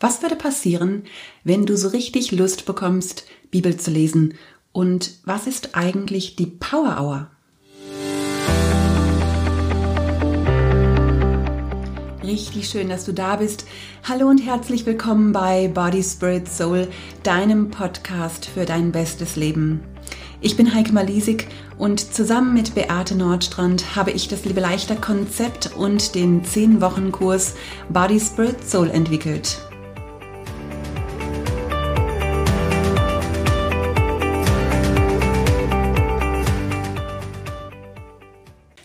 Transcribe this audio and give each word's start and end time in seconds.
Was 0.00 0.22
würde 0.22 0.36
passieren, 0.36 1.02
wenn 1.42 1.66
du 1.66 1.76
so 1.76 1.88
richtig 1.88 2.30
Lust 2.30 2.66
bekommst, 2.66 3.26
Bibel 3.50 3.76
zu 3.76 3.90
lesen? 3.90 4.34
Und 4.70 5.18
was 5.24 5.48
ist 5.48 5.74
eigentlich 5.74 6.36
die 6.36 6.46
Power 6.46 7.00
Hour? 7.00 7.30
Richtig 12.22 12.68
schön, 12.68 12.88
dass 12.88 13.06
du 13.06 13.12
da 13.12 13.36
bist. 13.36 13.66
Hallo 14.08 14.28
und 14.28 14.38
herzlich 14.38 14.86
willkommen 14.86 15.32
bei 15.32 15.66
Body, 15.66 16.04
Spirit, 16.04 16.46
Soul, 16.46 16.86
deinem 17.24 17.70
Podcast 17.70 18.46
für 18.46 18.66
dein 18.66 18.92
bestes 18.92 19.34
Leben. 19.34 19.80
Ich 20.40 20.56
bin 20.56 20.72
Heike 20.72 20.92
Malisik 20.92 21.48
und 21.76 21.98
zusammen 22.14 22.54
mit 22.54 22.76
Beate 22.76 23.16
Nordstrand 23.16 23.96
habe 23.96 24.12
ich 24.12 24.28
das 24.28 24.44
Liebe 24.44 24.60
leichter 24.60 24.94
Konzept 24.94 25.74
und 25.74 26.14
den 26.14 26.44
10 26.44 26.80
Wochen 26.80 27.10
Kurs 27.10 27.56
Body, 27.88 28.20
Spirit, 28.20 28.62
Soul 28.62 28.90
entwickelt. 28.90 29.67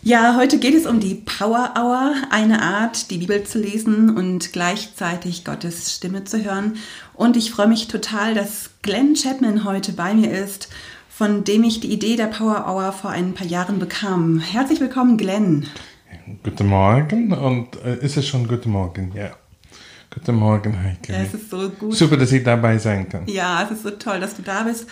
Ja, 0.06 0.36
heute 0.36 0.58
geht 0.58 0.74
es 0.74 0.84
um 0.84 1.00
die 1.00 1.14
Power 1.14 1.72
Hour, 1.78 2.12
eine 2.28 2.60
Art, 2.60 3.10
die 3.10 3.16
Bibel 3.16 3.42
zu 3.44 3.58
lesen 3.58 4.14
und 4.14 4.52
gleichzeitig 4.52 5.46
Gottes 5.46 5.94
Stimme 5.94 6.24
zu 6.24 6.44
hören. 6.44 6.76
Und 7.14 7.38
ich 7.38 7.50
freue 7.50 7.68
mich 7.68 7.88
total, 7.88 8.34
dass 8.34 8.68
Glenn 8.82 9.14
Chapman 9.14 9.64
heute 9.64 9.92
bei 9.92 10.12
mir 10.12 10.30
ist, 10.30 10.68
von 11.08 11.44
dem 11.44 11.64
ich 11.64 11.80
die 11.80 11.90
Idee 11.90 12.16
der 12.16 12.26
Power 12.26 12.66
Hour 12.68 12.92
vor 12.92 13.12
ein 13.12 13.32
paar 13.32 13.46
Jahren 13.46 13.78
bekam. 13.78 14.40
Herzlich 14.40 14.78
willkommen, 14.78 15.16
Glenn. 15.16 15.68
Guten 16.42 16.66
Morgen 16.66 17.32
und 17.32 17.82
äh, 17.82 17.96
ist 18.04 18.18
es 18.18 18.28
schon 18.28 18.46
guten 18.46 18.72
Morgen? 18.72 19.12
Ja. 19.16 19.30
Guten 20.12 20.36
Morgen, 20.36 20.78
Heike. 20.82 21.14
Ja, 21.14 21.20
es 21.20 21.32
ist 21.32 21.48
so 21.48 21.70
gut. 21.70 21.96
Super, 21.96 22.18
dass 22.18 22.30
ich 22.30 22.44
dabei 22.44 22.76
sein 22.76 23.08
kann. 23.08 23.22
Ja, 23.26 23.62
es 23.62 23.70
ist 23.70 23.82
so 23.84 23.90
toll, 23.92 24.20
dass 24.20 24.36
du 24.36 24.42
da 24.42 24.64
bist. 24.64 24.86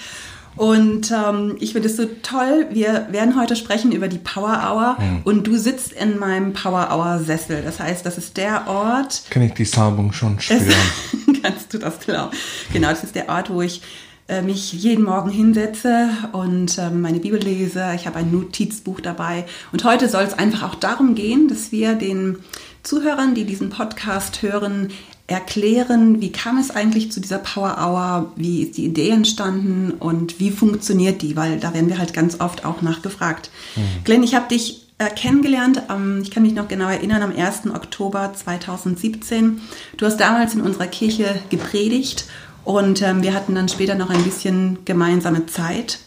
Und 0.56 1.10
ähm, 1.10 1.56
ich 1.60 1.72
finde 1.72 1.88
es 1.88 1.96
so 1.96 2.06
toll. 2.22 2.66
Wir 2.70 3.08
werden 3.10 3.40
heute 3.40 3.56
sprechen 3.56 3.92
über 3.92 4.08
die 4.08 4.18
Power 4.18 4.60
Hour 4.62 4.96
hm. 4.98 5.20
und 5.24 5.46
du 5.46 5.56
sitzt 5.56 5.92
in 5.92 6.18
meinem 6.18 6.52
Power 6.52 6.88
Hour 6.90 7.20
Sessel. 7.24 7.62
Das 7.62 7.80
heißt, 7.80 8.04
das 8.04 8.18
ist 8.18 8.36
der 8.36 8.68
Ort. 8.68 9.22
Kann 9.30 9.42
ich 9.42 9.54
die 9.54 9.64
Salbung 9.64 10.12
schon 10.12 10.38
spüren? 10.40 10.66
kannst 11.42 11.72
du 11.72 11.78
das 11.78 12.00
glauben? 12.00 12.36
Genau, 12.72 12.88
das 12.88 13.04
ist 13.04 13.14
der 13.14 13.28
Ort, 13.28 13.50
wo 13.50 13.62
ich 13.62 13.82
äh, 14.28 14.42
mich 14.42 14.72
jeden 14.72 15.04
Morgen 15.04 15.30
hinsetze 15.30 16.10
und 16.32 16.78
äh, 16.78 16.90
meine 16.90 17.18
Bibel 17.18 17.40
lese. 17.40 17.92
Ich 17.96 18.06
habe 18.06 18.18
ein 18.18 18.30
Notizbuch 18.30 19.00
dabei. 19.00 19.44
Und 19.72 19.84
heute 19.84 20.08
soll 20.08 20.22
es 20.22 20.34
einfach 20.34 20.62
auch 20.62 20.74
darum 20.74 21.14
gehen, 21.14 21.48
dass 21.48 21.72
wir 21.72 21.94
den 21.94 22.38
Zuhörern, 22.82 23.34
die 23.34 23.44
diesen 23.44 23.70
Podcast 23.70 24.42
hören, 24.42 24.90
erklären, 25.32 26.20
wie 26.20 26.30
kam 26.30 26.58
es 26.58 26.70
eigentlich 26.70 27.10
zu 27.10 27.20
dieser 27.20 27.38
Power 27.38 27.76
Hour, 27.78 28.32
wie 28.36 28.62
ist 28.62 28.76
die 28.76 28.84
Idee 28.84 29.10
entstanden 29.10 29.92
und 29.98 30.38
wie 30.38 30.50
funktioniert 30.50 31.22
die, 31.22 31.36
weil 31.36 31.58
da 31.58 31.74
werden 31.74 31.88
wir 31.88 31.98
halt 31.98 32.14
ganz 32.14 32.40
oft 32.40 32.64
auch 32.64 32.82
nachgefragt. 32.82 33.50
Mhm. 33.76 34.04
Glenn, 34.04 34.22
ich 34.22 34.34
habe 34.34 34.48
dich 34.48 34.86
äh, 34.98 35.08
kennengelernt, 35.08 35.82
ähm, 35.90 36.20
ich 36.22 36.30
kann 36.30 36.42
mich 36.42 36.54
noch 36.54 36.68
genau 36.68 36.88
erinnern, 36.88 37.22
am 37.22 37.34
1. 37.36 37.66
Oktober 37.74 38.32
2017. 38.34 39.60
Du 39.96 40.06
hast 40.06 40.18
damals 40.18 40.54
in 40.54 40.60
unserer 40.60 40.86
Kirche 40.86 41.40
gepredigt 41.50 42.26
und 42.64 43.02
ähm, 43.02 43.22
wir 43.22 43.34
hatten 43.34 43.54
dann 43.54 43.68
später 43.68 43.94
noch 43.94 44.10
ein 44.10 44.22
bisschen 44.22 44.78
gemeinsame 44.84 45.46
Zeit. 45.46 45.98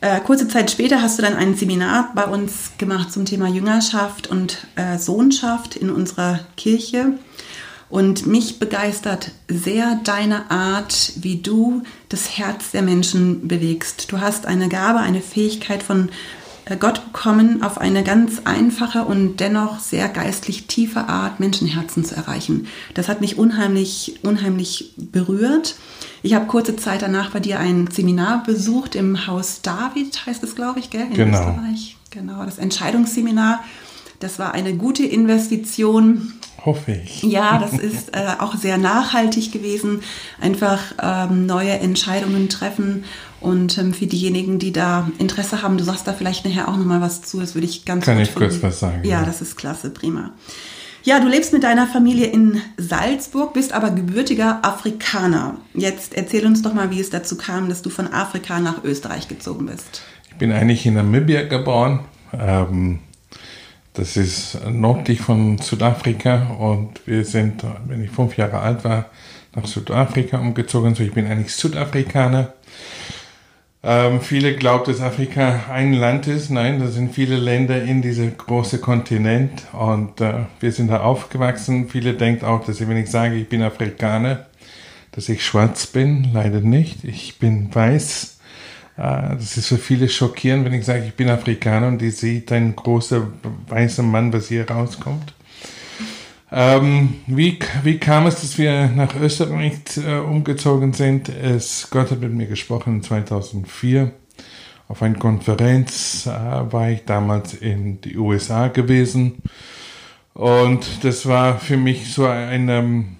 Äh, 0.00 0.20
kurze 0.20 0.46
Zeit 0.46 0.70
später 0.70 1.02
hast 1.02 1.18
du 1.18 1.22
dann 1.22 1.34
ein 1.34 1.56
Seminar 1.56 2.12
bei 2.14 2.24
uns 2.24 2.72
gemacht 2.78 3.12
zum 3.12 3.24
Thema 3.24 3.48
Jüngerschaft 3.48 4.28
und 4.28 4.66
äh, 4.76 4.96
Sohnschaft 4.96 5.76
in 5.76 5.90
unserer 5.90 6.40
Kirche. 6.56 7.14
Und 7.90 8.26
mich 8.26 8.58
begeistert 8.58 9.32
sehr 9.48 9.98
deine 10.04 10.50
Art, 10.50 11.12
wie 11.16 11.36
du 11.36 11.82
das 12.08 12.36
Herz 12.36 12.70
der 12.70 12.82
Menschen 12.82 13.48
bewegst. 13.48 14.12
Du 14.12 14.20
hast 14.20 14.46
eine 14.46 14.68
Gabe, 14.68 14.98
eine 14.98 15.22
Fähigkeit 15.22 15.82
von 15.82 16.10
äh, 16.68 16.76
Gott 16.76 17.02
bekommen, 17.12 17.62
auf 17.62 17.78
eine 17.78 18.04
ganz 18.04 18.42
einfache 18.44 19.04
und 19.04 19.40
dennoch 19.40 19.80
sehr 19.80 20.08
geistlich 20.08 20.66
tiefe 20.66 21.08
Art 21.08 21.40
Menschenherzen 21.40 22.04
zu 22.04 22.14
erreichen. 22.14 22.66
Das 22.94 23.08
hat 23.08 23.20
mich 23.20 23.38
unheimlich, 23.38 24.20
unheimlich 24.22 24.92
berührt. 24.96 25.76
Ich 26.22 26.34
habe 26.34 26.46
kurze 26.46 26.76
Zeit 26.76 27.02
danach 27.02 27.30
bei 27.30 27.40
dir 27.40 27.58
ein 27.58 27.88
Seminar 27.90 28.42
besucht 28.44 28.96
im 28.96 29.26
Haus 29.26 29.62
David, 29.62 30.26
heißt 30.26 30.42
es, 30.42 30.54
glaube 30.54 30.80
ich, 30.80 30.90
gell? 30.90 31.06
In 31.06 31.14
genau. 31.14 31.38
Österreich. 31.38 31.96
Genau, 32.10 32.44
das 32.44 32.58
Entscheidungsseminar. 32.58 33.62
Das 34.20 34.38
war 34.38 34.52
eine 34.52 34.74
gute 34.74 35.04
Investition. 35.04 36.32
Hoffe 36.68 36.92
ich. 36.92 37.22
Ja, 37.22 37.58
das 37.70 37.72
ist 37.72 38.14
äh, 38.14 38.26
auch 38.40 38.54
sehr 38.54 38.76
nachhaltig 38.76 39.52
gewesen. 39.52 40.02
Einfach 40.38 40.78
ähm, 41.02 41.46
neue 41.46 41.70
Entscheidungen 41.70 42.50
treffen. 42.50 43.04
Und 43.40 43.78
ähm, 43.78 43.94
für 43.94 44.06
diejenigen, 44.06 44.58
die 44.58 44.70
da 44.70 45.10
Interesse 45.18 45.62
haben, 45.62 45.78
du 45.78 45.84
sagst 45.84 46.06
da 46.06 46.12
vielleicht 46.12 46.44
nachher 46.44 46.68
auch 46.68 46.76
nochmal 46.76 47.00
was 47.00 47.22
zu, 47.22 47.40
das 47.40 47.54
würde 47.54 47.66
ich 47.66 47.86
ganz 47.86 48.04
Kann 48.04 48.20
ich 48.20 48.30
finden. 48.30 48.50
kurz 48.50 48.62
was 48.62 48.80
sagen? 48.80 49.02
Ja, 49.02 49.20
ja, 49.20 49.24
das 49.24 49.40
ist 49.40 49.56
klasse, 49.56 49.88
prima. 49.88 50.32
Ja, 51.04 51.20
du 51.20 51.28
lebst 51.28 51.54
mit 51.54 51.62
deiner 51.62 51.86
Familie 51.86 52.26
in 52.26 52.60
Salzburg, 52.76 53.54
bist 53.54 53.72
aber 53.72 53.90
gebürtiger 53.90 54.58
Afrikaner. 54.62 55.56
Jetzt 55.72 56.14
erzähl 56.14 56.44
uns 56.44 56.60
doch 56.60 56.74
mal, 56.74 56.90
wie 56.90 57.00
es 57.00 57.08
dazu 57.08 57.38
kam, 57.38 57.70
dass 57.70 57.80
du 57.80 57.88
von 57.88 58.12
Afrika 58.12 58.60
nach 58.60 58.84
Österreich 58.84 59.26
gezogen 59.26 59.64
bist. 59.64 60.02
Ich 60.28 60.36
bin 60.36 60.52
eigentlich 60.52 60.84
in 60.84 60.94
Namibia 60.94 61.44
geboren. 61.44 62.00
Ähm, 62.38 62.98
das 63.98 64.16
ist 64.16 64.58
nördlich 64.70 65.20
von 65.20 65.58
Südafrika 65.58 66.50
und 66.58 67.06
wir 67.06 67.24
sind, 67.24 67.64
wenn 67.86 68.04
ich 68.04 68.10
fünf 68.10 68.36
Jahre 68.36 68.60
alt 68.60 68.84
war, 68.84 69.06
nach 69.56 69.66
Südafrika 69.66 70.38
umgezogen. 70.38 70.94
So, 70.94 71.02
ich 71.02 71.12
bin 71.12 71.26
eigentlich 71.26 71.52
Südafrikaner. 71.52 72.52
Ähm, 73.82 74.20
viele 74.20 74.54
glauben, 74.54 74.84
dass 74.86 75.00
Afrika 75.00 75.64
ein 75.72 75.94
Land 75.94 76.28
ist. 76.28 76.50
Nein, 76.50 76.78
das 76.78 76.94
sind 76.94 77.12
viele 77.12 77.36
Länder 77.36 77.82
in 77.82 78.00
diesem 78.00 78.36
großen 78.36 78.80
Kontinent 78.80 79.62
und 79.72 80.20
äh, 80.20 80.44
wir 80.60 80.72
sind 80.72 80.88
da 80.88 81.00
aufgewachsen. 81.00 81.88
Viele 81.88 82.14
denken 82.14 82.44
auch, 82.44 82.64
dass 82.64 82.80
ich, 82.80 82.88
wenn 82.88 82.96
ich 82.96 83.10
sage, 83.10 83.34
ich 83.34 83.48
bin 83.48 83.62
Afrikaner, 83.62 84.46
dass 85.10 85.28
ich 85.28 85.44
schwarz 85.44 85.86
bin. 85.86 86.28
Leider 86.32 86.60
nicht. 86.60 87.02
Ich 87.02 87.38
bin 87.40 87.74
weiß 87.74 88.37
das 88.98 89.56
ist 89.56 89.68
für 89.68 89.78
viele 89.78 90.08
schockierend, 90.08 90.64
wenn 90.64 90.72
ich 90.72 90.84
sage, 90.84 91.04
ich 91.06 91.14
bin 91.14 91.28
Afrikaner 91.28 91.86
und 91.86 92.00
die 92.00 92.10
sieht 92.10 92.50
ein 92.50 92.74
großer 92.74 93.28
weißer 93.68 94.02
Mann, 94.02 94.32
was 94.32 94.48
hier 94.48 94.68
rauskommt. 94.68 95.34
Ähm, 96.50 97.20
wie, 97.28 97.58
wie 97.84 97.98
kam 97.98 98.26
es, 98.26 98.40
dass 98.40 98.58
wir 98.58 98.88
nach 98.88 99.14
Österreich 99.14 99.74
äh, 100.04 100.18
umgezogen 100.18 100.94
sind? 100.94 101.28
Es, 101.28 101.90
Gott 101.90 102.10
hat 102.10 102.20
mit 102.20 102.32
mir 102.32 102.46
gesprochen 102.46 103.02
2004. 103.02 104.10
Auf 104.88 105.02
einer 105.02 105.18
Konferenz 105.18 106.26
äh, 106.26 106.30
war 106.30 106.90
ich 106.90 107.04
damals 107.04 107.54
in 107.54 108.00
die 108.00 108.16
USA 108.16 108.66
gewesen. 108.66 109.42
Und 110.34 111.04
das 111.04 111.26
war 111.26 111.58
für 111.60 111.76
mich 111.76 112.12
so 112.12 112.26
ein 112.26 112.68
ähm, 112.68 113.16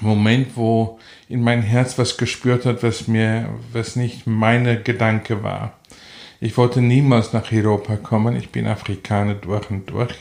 Moment, 0.00 0.56
wo 0.56 0.98
in 1.30 1.42
mein 1.42 1.62
Herz 1.62 1.96
was 1.96 2.16
gespürt 2.16 2.66
hat, 2.66 2.82
was 2.82 3.06
mir, 3.06 3.48
was 3.72 3.94
nicht 3.94 4.26
meine 4.26 4.82
Gedanke 4.82 5.44
war. 5.44 5.78
Ich 6.40 6.56
wollte 6.56 6.82
niemals 6.82 7.32
nach 7.32 7.52
Europa 7.52 7.96
kommen. 7.96 8.34
Ich 8.34 8.50
bin 8.50 8.66
Afrikaner 8.66 9.34
durch 9.34 9.70
und 9.70 9.88
durch. 9.88 10.12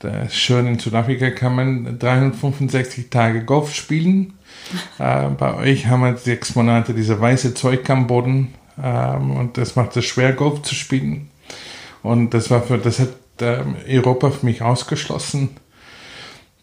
Da 0.00 0.22
ist 0.22 0.34
schön 0.34 0.66
in 0.66 0.78
Südafrika 0.80 1.30
kann 1.30 1.54
man 1.54 1.98
365 2.00 3.10
Tage 3.10 3.44
Golf 3.44 3.72
spielen. 3.72 4.34
äh, 4.98 5.28
bei 5.28 5.54
euch 5.54 5.86
haben 5.86 6.02
wir 6.02 6.16
sechs 6.16 6.56
Monate 6.56 6.94
diese 6.94 7.20
weiße 7.20 7.54
Zeug 7.54 7.88
am 7.88 8.08
Boden 8.08 8.54
ähm, 8.82 9.30
und 9.30 9.56
das 9.56 9.76
macht 9.76 9.96
es 9.96 10.04
schwer, 10.04 10.32
Golf 10.32 10.62
zu 10.62 10.74
spielen. 10.74 11.30
Und 12.02 12.34
das 12.34 12.50
war 12.50 12.62
für, 12.62 12.78
das 12.78 12.98
hat 12.98 13.10
ähm, 13.40 13.76
Europa 13.86 14.30
für 14.30 14.46
mich 14.46 14.62
ausgeschlossen. 14.62 15.50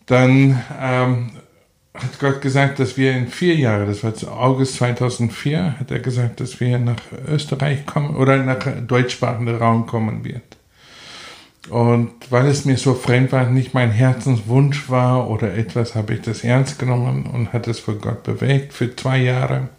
Dann 0.07 0.61
ähm, 0.81 1.29
hat 2.03 2.19
Gott 2.19 2.41
gesagt, 2.41 2.80
dass 2.80 2.97
wir 2.97 3.12
in 3.13 3.28
vier 3.28 3.56
Jahren, 3.56 3.88
das 3.88 4.03
war 4.03 4.14
August 4.40 4.76
2004, 4.76 5.79
hat 5.79 5.91
er 5.91 5.99
gesagt, 5.99 6.40
dass 6.40 6.59
wir 6.59 6.78
nach 6.79 7.02
Österreich 7.28 7.85
kommen 7.85 8.16
oder 8.16 8.38
nach 8.38 8.66
deutschsprachigen 8.85 9.55
Raum 9.55 9.85
kommen 9.85 10.23
wird. 10.23 10.58
Und 11.70 12.11
weil 12.29 12.47
es 12.47 12.66
mir 12.66 12.78
so 12.78 12.94
fremd 12.94 13.32
war, 13.32 13.49
nicht 13.49 13.73
mein 13.73 13.91
Herzenswunsch 13.91 14.90
war 14.90 15.29
oder 15.29 15.53
etwas, 15.53 15.96
habe 15.96 16.14
ich 16.14 16.22
das 16.22 16.44
ernst 16.44 16.79
genommen 16.79 17.26
und 17.26 17.52
hat 17.52 17.67
es 17.67 17.79
für 17.79 17.96
Gott 17.96 18.23
bewegt 18.23 18.73
für 18.73 18.96
zwei 18.96 19.17
Jahre. 19.17 19.70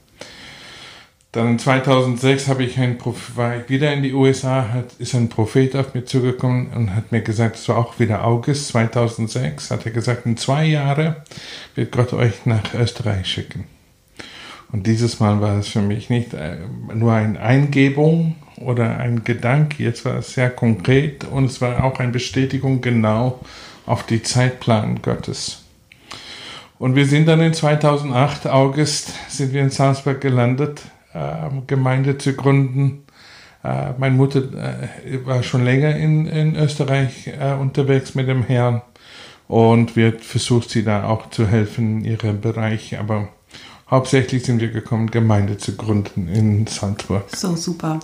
Dann 1.32 1.58
2006 1.58 2.48
habe 2.48 2.64
ich 2.64 2.78
ein, 2.78 2.98
war 3.34 3.56
ich 3.56 3.68
wieder 3.68 3.92
in 3.92 4.02
die 4.02 4.14
USA, 4.14 4.70
hat, 4.72 4.94
ist 4.98 5.14
ein 5.14 5.28
Prophet 5.28 5.76
auf 5.76 5.92
mir 5.92 6.06
zugekommen 6.06 6.68
und 6.68 6.94
hat 6.94 7.12
mir 7.12 7.20
gesagt, 7.20 7.56
es 7.56 7.68
war 7.68 7.76
auch 7.76 7.98
wieder 7.98 8.24
August 8.24 8.68
2006, 8.68 9.70
hat 9.70 9.84
er 9.84 9.92
gesagt, 9.92 10.24
in 10.24 10.38
zwei 10.38 10.64
Jahren 10.64 11.16
wird 11.74 11.92
Gott 11.92 12.14
euch 12.14 12.46
nach 12.46 12.72
Österreich 12.72 13.26
schicken. 13.26 13.64
Und 14.72 14.86
dieses 14.86 15.20
Mal 15.20 15.40
war 15.42 15.58
es 15.58 15.68
für 15.68 15.82
mich 15.82 16.08
nicht 16.08 16.32
äh, 16.32 16.56
nur 16.94 17.12
eine 17.12 17.40
Eingebung 17.40 18.36
oder 18.56 18.96
ein 18.96 19.22
Gedanke, 19.22 19.82
jetzt 19.82 20.06
war 20.06 20.16
es 20.16 20.32
sehr 20.32 20.48
konkret 20.48 21.24
und 21.24 21.44
es 21.44 21.60
war 21.60 21.84
auch 21.84 21.98
eine 22.00 22.12
Bestätigung 22.12 22.80
genau 22.80 23.40
auf 23.84 24.04
die 24.06 24.22
Zeitplan 24.22 25.02
Gottes. 25.02 25.62
Und 26.78 26.94
wir 26.94 27.06
sind 27.06 27.26
dann 27.26 27.40
in 27.40 27.52
2008, 27.52 28.46
August, 28.46 29.12
sind 29.28 29.52
wir 29.52 29.62
in 29.62 29.70
Salzburg 29.70 30.20
gelandet, 30.20 30.82
Gemeinde 31.66 32.18
zu 32.18 32.34
gründen. 32.34 33.04
Äh, 33.64 33.92
meine 33.98 34.14
Mutter 34.14 34.40
äh, 34.40 35.26
war 35.26 35.42
schon 35.42 35.64
länger 35.64 35.96
in, 35.96 36.26
in 36.26 36.56
Österreich 36.56 37.28
äh, 37.28 37.54
unterwegs 37.54 38.14
mit 38.14 38.28
dem 38.28 38.42
Herrn 38.42 38.82
und 39.48 39.96
wird 39.96 40.24
versucht, 40.24 40.70
sie 40.70 40.84
da 40.84 41.04
auch 41.04 41.30
zu 41.30 41.46
helfen 41.46 41.98
in 41.98 42.04
ihrem 42.04 42.40
Bereich. 42.40 42.98
Aber 42.98 43.28
hauptsächlich 43.90 44.44
sind 44.44 44.60
wir 44.60 44.68
gekommen, 44.68 45.10
Gemeinde 45.10 45.56
zu 45.58 45.74
gründen 45.76 46.28
in 46.28 46.66
Salzburg. 46.66 47.24
So, 47.34 47.56
super. 47.56 48.00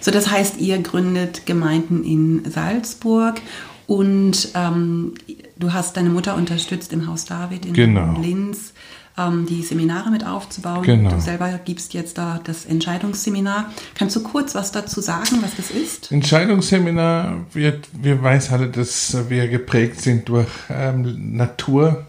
So, 0.00 0.10
das 0.10 0.30
heißt, 0.30 0.58
ihr 0.60 0.78
gründet 0.78 1.46
Gemeinden 1.46 2.04
in 2.04 2.50
Salzburg 2.50 3.40
und 3.86 4.48
ähm, 4.54 5.14
du 5.58 5.72
hast 5.72 5.96
deine 5.96 6.08
Mutter 6.08 6.36
unterstützt 6.36 6.92
im 6.92 7.06
Haus 7.06 7.26
David 7.26 7.66
in 7.66 7.74
Genau. 7.74 8.18
Linz, 8.20 8.72
ähm, 9.16 9.46
die 9.46 9.62
Seminare 9.62 10.10
mit 10.10 10.26
aufzubauen. 10.26 10.82
Genau. 10.82 11.10
Du 11.10 11.20
selber 11.20 11.60
gibst 11.64 11.94
jetzt 11.94 12.18
da 12.18 12.40
das 12.42 12.66
Entscheidungsseminar. 12.66 13.72
Kannst 13.94 14.16
du 14.16 14.22
kurz 14.22 14.54
was 14.54 14.72
dazu 14.72 15.00
sagen, 15.00 15.38
was 15.40 15.56
das 15.56 15.70
ist? 15.70 16.10
Entscheidungsseminar, 16.10 17.46
wir, 17.52 17.80
wir 17.92 18.22
weiß 18.22 18.52
alle, 18.52 18.68
dass 18.68 19.16
wir 19.28 19.48
geprägt 19.48 20.00
sind 20.00 20.28
durch 20.28 20.48
ähm, 20.68 21.36
Natur. 21.36 22.06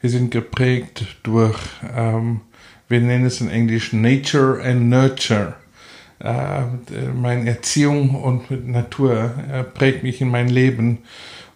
Wir 0.00 0.10
sind 0.10 0.30
geprägt 0.30 1.04
durch, 1.22 1.58
ähm, 1.94 2.40
wir 2.88 3.00
nennen 3.00 3.26
es 3.26 3.40
in 3.40 3.50
Englisch 3.50 3.92
Nature 3.92 4.62
and 4.62 4.88
Nurture. 4.88 5.54
Äh, 6.18 6.62
meine 7.14 7.50
Erziehung 7.50 8.14
und 8.14 8.66
Natur 8.66 9.34
äh, 9.52 9.64
prägt 9.64 10.02
mich 10.02 10.20
in 10.20 10.30
mein 10.30 10.48
Leben 10.48 10.98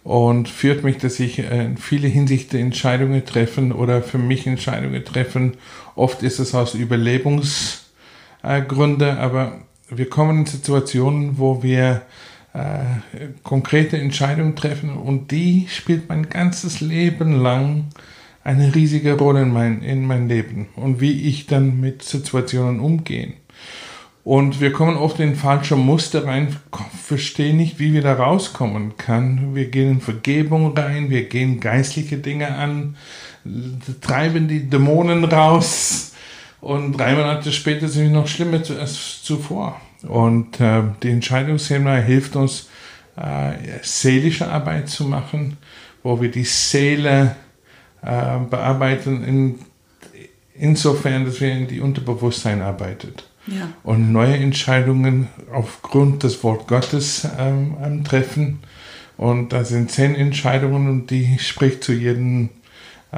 und 0.03 0.49
führt 0.49 0.83
mich, 0.83 0.97
dass 0.97 1.19
ich 1.19 1.39
äh, 1.39 1.65
in 1.65 1.77
viele 1.77 2.07
Hinsichten 2.07 2.59
Entscheidungen 2.59 3.25
treffen 3.25 3.71
oder 3.71 4.01
für 4.01 4.17
mich 4.17 4.47
Entscheidungen 4.47 5.05
treffen. 5.05 5.57
Oft 5.95 6.23
ist 6.23 6.39
es 6.39 6.55
aus 6.55 6.73
Überlebensgründen, 6.73 9.17
aber 9.17 9.59
wir 9.89 10.09
kommen 10.09 10.39
in 10.39 10.45
Situationen, 10.45 11.37
wo 11.37 11.63
wir 11.63 12.01
äh, 12.53 13.27
konkrete 13.43 13.97
Entscheidungen 13.97 14.55
treffen 14.55 14.89
und 14.89 15.31
die 15.31 15.67
spielt 15.69 16.09
mein 16.09 16.29
ganzes 16.29 16.81
Leben 16.81 17.41
lang 17.41 17.85
eine 18.43 18.73
riesige 18.73 19.13
Rolle 19.13 19.43
in 19.43 19.53
mein, 19.53 19.83
in 19.83 20.05
mein 20.05 20.27
Leben 20.27 20.67
und 20.75 20.99
wie 20.99 21.29
ich 21.29 21.45
dann 21.45 21.79
mit 21.79 22.01
Situationen 22.01 22.79
umgehe. 22.79 23.33
Und 24.23 24.61
wir 24.61 24.71
kommen 24.71 24.97
oft 24.97 25.19
in 25.19 25.35
falsche 25.35 25.75
Muster 25.75 26.25
rein, 26.25 26.55
verstehen 27.03 27.57
nicht, 27.57 27.79
wie 27.79 27.93
wir 27.93 28.03
da 28.03 28.13
rauskommen 28.13 28.95
kann. 28.97 29.55
Wir 29.55 29.65
gehen 29.65 29.93
in 29.93 30.01
Vergebung 30.01 30.77
rein, 30.77 31.09
wir 31.09 31.27
gehen 31.27 31.59
geistliche 31.59 32.17
Dinge 32.17 32.53
an, 32.53 32.97
treiben 34.01 34.47
die 34.47 34.69
Dämonen 34.69 35.23
raus 35.23 36.13
und 36.59 36.99
drei 36.99 37.15
Monate 37.15 37.51
später 37.51 37.87
sind 37.87 38.03
wir 38.03 38.11
noch 38.11 38.27
schlimmer 38.27 38.61
als 38.79 39.23
zuvor. 39.23 39.81
Und 40.03 40.59
äh, 40.59 40.83
die 41.01 41.09
Entscheidungsseminar 41.09 42.01
hilft 42.01 42.35
uns, 42.35 42.69
äh, 43.15 43.53
seelische 43.81 44.47
Arbeit 44.47 44.89
zu 44.89 45.05
machen, 45.05 45.57
wo 46.03 46.21
wir 46.21 46.29
die 46.29 46.43
Seele 46.43 47.35
äh, 48.03 48.37
bearbeiten, 48.49 49.23
in, 49.23 49.59
insofern, 50.53 51.25
dass 51.25 51.41
wir 51.41 51.51
in 51.51 51.67
die 51.67 51.81
Unterbewusstsein 51.81 52.61
arbeitet 52.61 53.30
Ja. 53.47 53.69
und 53.83 54.11
neue 54.11 54.35
Entscheidungen 54.35 55.27
aufgrund 55.51 56.23
des 56.23 56.43
Wort 56.43 56.67
Gottes 56.67 57.27
ähm, 57.39 57.75
ähm, 57.83 58.03
treffen. 58.03 58.59
Und 59.17 59.51
da 59.53 59.63
sind 59.63 59.91
zehn 59.91 60.15
Entscheidungen 60.15 60.87
und 60.89 61.09
die 61.11 61.37
spricht 61.39 61.83
zu 61.83 61.93
jedem 61.93 62.49
äh, 63.11 63.17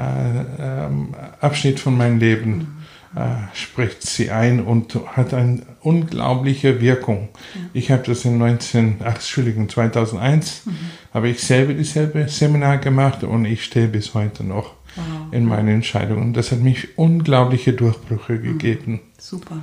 ähm, 0.58 1.14
Abschnitt 1.40 1.78
von 1.78 1.96
meinem 1.96 2.18
Leben, 2.18 2.84
äh, 3.14 3.20
spricht 3.54 4.02
sie 4.02 4.30
ein 4.30 4.60
und 4.60 4.98
hat 5.14 5.32
eine 5.34 5.62
unglaubliche 5.80 6.80
Wirkung. 6.80 7.28
Ich 7.72 7.90
habe 7.90 8.02
das 8.04 8.24
in 8.24 8.38
19, 8.38 8.96
ach, 9.04 9.14
Entschuldigung, 9.16 9.68
2001 9.68 10.62
habe 11.12 11.28
ich 11.28 11.42
selber 11.42 11.74
dieselbe 11.74 12.28
Seminar 12.28 12.78
gemacht 12.78 13.22
und 13.24 13.44
ich 13.44 13.62
stehe 13.64 13.88
bis 13.88 14.14
heute 14.14 14.42
noch 14.42 14.72
Wow. 14.96 15.32
in 15.32 15.44
meinen 15.44 15.68
Entscheidungen. 15.68 16.34
Das 16.34 16.52
hat 16.52 16.60
mich 16.60 16.96
unglaubliche 16.96 17.72
Durchbrüche 17.72 18.38
gegeben. 18.38 19.00
Super. 19.18 19.56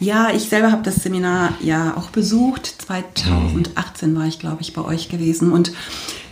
Ja, 0.00 0.28
ich 0.34 0.48
selber 0.48 0.70
habe 0.70 0.82
das 0.84 0.96
Seminar 0.96 1.54
ja 1.60 1.96
auch 1.96 2.10
besucht. 2.10 2.66
2018 2.86 4.14
war 4.16 4.26
ich, 4.26 4.38
glaube 4.38 4.58
ich, 4.62 4.72
bei 4.72 4.82
euch 4.84 5.08
gewesen. 5.08 5.50
Und 5.52 5.72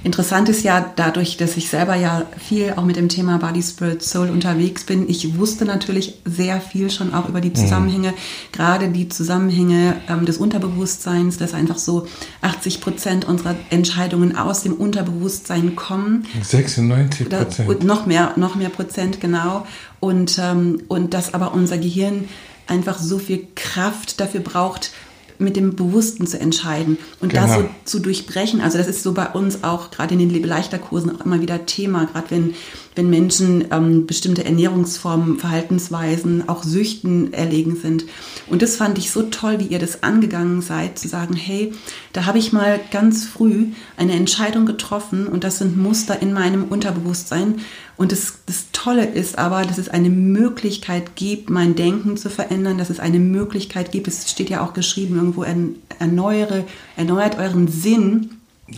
interessant 0.04 0.48
ist 0.48 0.62
ja 0.62 0.92
dadurch, 0.94 1.36
dass 1.36 1.56
ich 1.56 1.68
selber 1.68 1.96
ja 1.96 2.22
viel 2.38 2.74
auch 2.76 2.84
mit 2.84 2.94
dem 2.94 3.08
Thema 3.08 3.38
Body, 3.38 3.62
Spirit, 3.62 4.02
Soul 4.04 4.30
unterwegs 4.30 4.84
bin. 4.84 5.08
Ich 5.08 5.36
wusste 5.36 5.64
natürlich 5.64 6.14
sehr 6.24 6.60
viel 6.60 6.90
schon 6.92 7.12
auch 7.12 7.28
über 7.28 7.40
die 7.40 7.52
Zusammenhänge, 7.52 8.14
gerade 8.52 8.88
die 8.88 9.08
Zusammenhänge 9.08 9.96
ähm, 10.08 10.26
des 10.26 10.38
Unterbewusstseins, 10.38 11.36
dass 11.38 11.52
einfach 11.54 11.78
so 11.78 12.06
80 12.42 12.80
Prozent 12.80 13.24
unserer 13.24 13.56
Entscheidungen 13.70 14.36
aus 14.36 14.62
dem 14.62 14.74
Unterbewusstsein 14.74 15.74
kommen. 15.74 16.24
96 16.42 17.28
Da- 17.28 17.38
Prozent. 17.38 17.68
und 17.68 17.82
noch 17.84 18.06
mehr, 18.06 18.32
noch 18.36 18.54
mehr 18.54 18.68
Prozent, 18.68 19.20
genau. 19.20 19.66
Und, 19.98 20.38
ähm, 20.40 20.82
und 20.86 21.14
dass 21.14 21.34
aber 21.34 21.52
unser 21.52 21.78
Gehirn 21.78 22.28
einfach 22.66 22.98
so 22.98 23.18
viel 23.18 23.46
Kraft 23.54 24.20
dafür 24.20 24.40
braucht, 24.40 24.90
mit 25.38 25.56
dem 25.56 25.76
Bewussten 25.76 26.26
zu 26.26 26.38
entscheiden 26.40 26.98
und 27.20 27.34
das 27.34 27.54
Genau. 27.54 27.62
so 27.62 27.68
zu 27.84 27.98
durchbrechen. 27.98 28.60
Also 28.60 28.78
das 28.78 28.86
ist 28.88 29.02
so 29.02 29.12
bei 29.12 29.28
uns 29.28 29.64
auch 29.64 29.90
gerade 29.90 30.14
in 30.14 30.20
den 30.20 30.30
Lebeleichter-Kursen 30.30 31.14
auch 31.16 31.24
immer 31.26 31.40
wieder 31.40 31.66
Thema, 31.66 32.06
gerade 32.06 32.30
wenn, 32.30 32.54
wenn 32.96 33.08
Menschen 33.10 33.66
ähm, 33.70 34.06
bestimmte 34.06 34.44
Ernährungsformen, 34.44 35.38
Verhaltensweisen, 35.38 36.48
auch 36.48 36.64
Süchten 36.64 37.32
erlegen 37.32 37.76
sind. 37.76 38.06
Und 38.48 38.62
das 38.62 38.76
fand 38.76 38.98
ich 38.98 39.10
so 39.10 39.22
toll, 39.22 39.60
wie 39.60 39.66
ihr 39.66 39.78
das 39.78 40.02
angegangen 40.02 40.62
seid, 40.62 40.98
zu 40.98 41.06
sagen, 41.06 41.34
hey, 41.34 41.72
da 42.12 42.26
habe 42.26 42.38
ich 42.38 42.52
mal 42.52 42.80
ganz 42.90 43.24
früh 43.24 43.66
eine 43.96 44.14
Entscheidung 44.14 44.66
getroffen 44.66 45.26
und 45.26 45.44
das 45.44 45.58
sind 45.58 45.76
Muster 45.76 46.20
in 46.22 46.32
meinem 46.32 46.64
Unterbewusstsein. 46.64 47.56
Und 47.98 48.12
das, 48.12 48.40
das 48.46 48.66
Tolle 48.72 49.06
ist 49.06 49.38
aber, 49.38 49.62
dass 49.62 49.78
es 49.78 49.88
eine 49.88 50.10
Möglichkeit 50.10 51.16
gibt, 51.16 51.50
mein 51.50 51.74
Denken 51.74 52.16
zu 52.16 52.30
verändern, 52.30 52.78
dass 52.78 52.90
es 52.90 53.00
eine 53.00 53.18
Möglichkeit 53.18 53.92
gibt, 53.92 54.08
es 54.08 54.30
steht 54.30 54.50
ja 54.50 54.64
auch 54.64 54.74
geschrieben 54.74 55.16
irgendwo, 55.16 55.44
ern- 55.44 55.76
erneuere, 55.98 56.64
erneuert 56.96 57.38
euren 57.38 57.68
Sinn. 57.68 58.30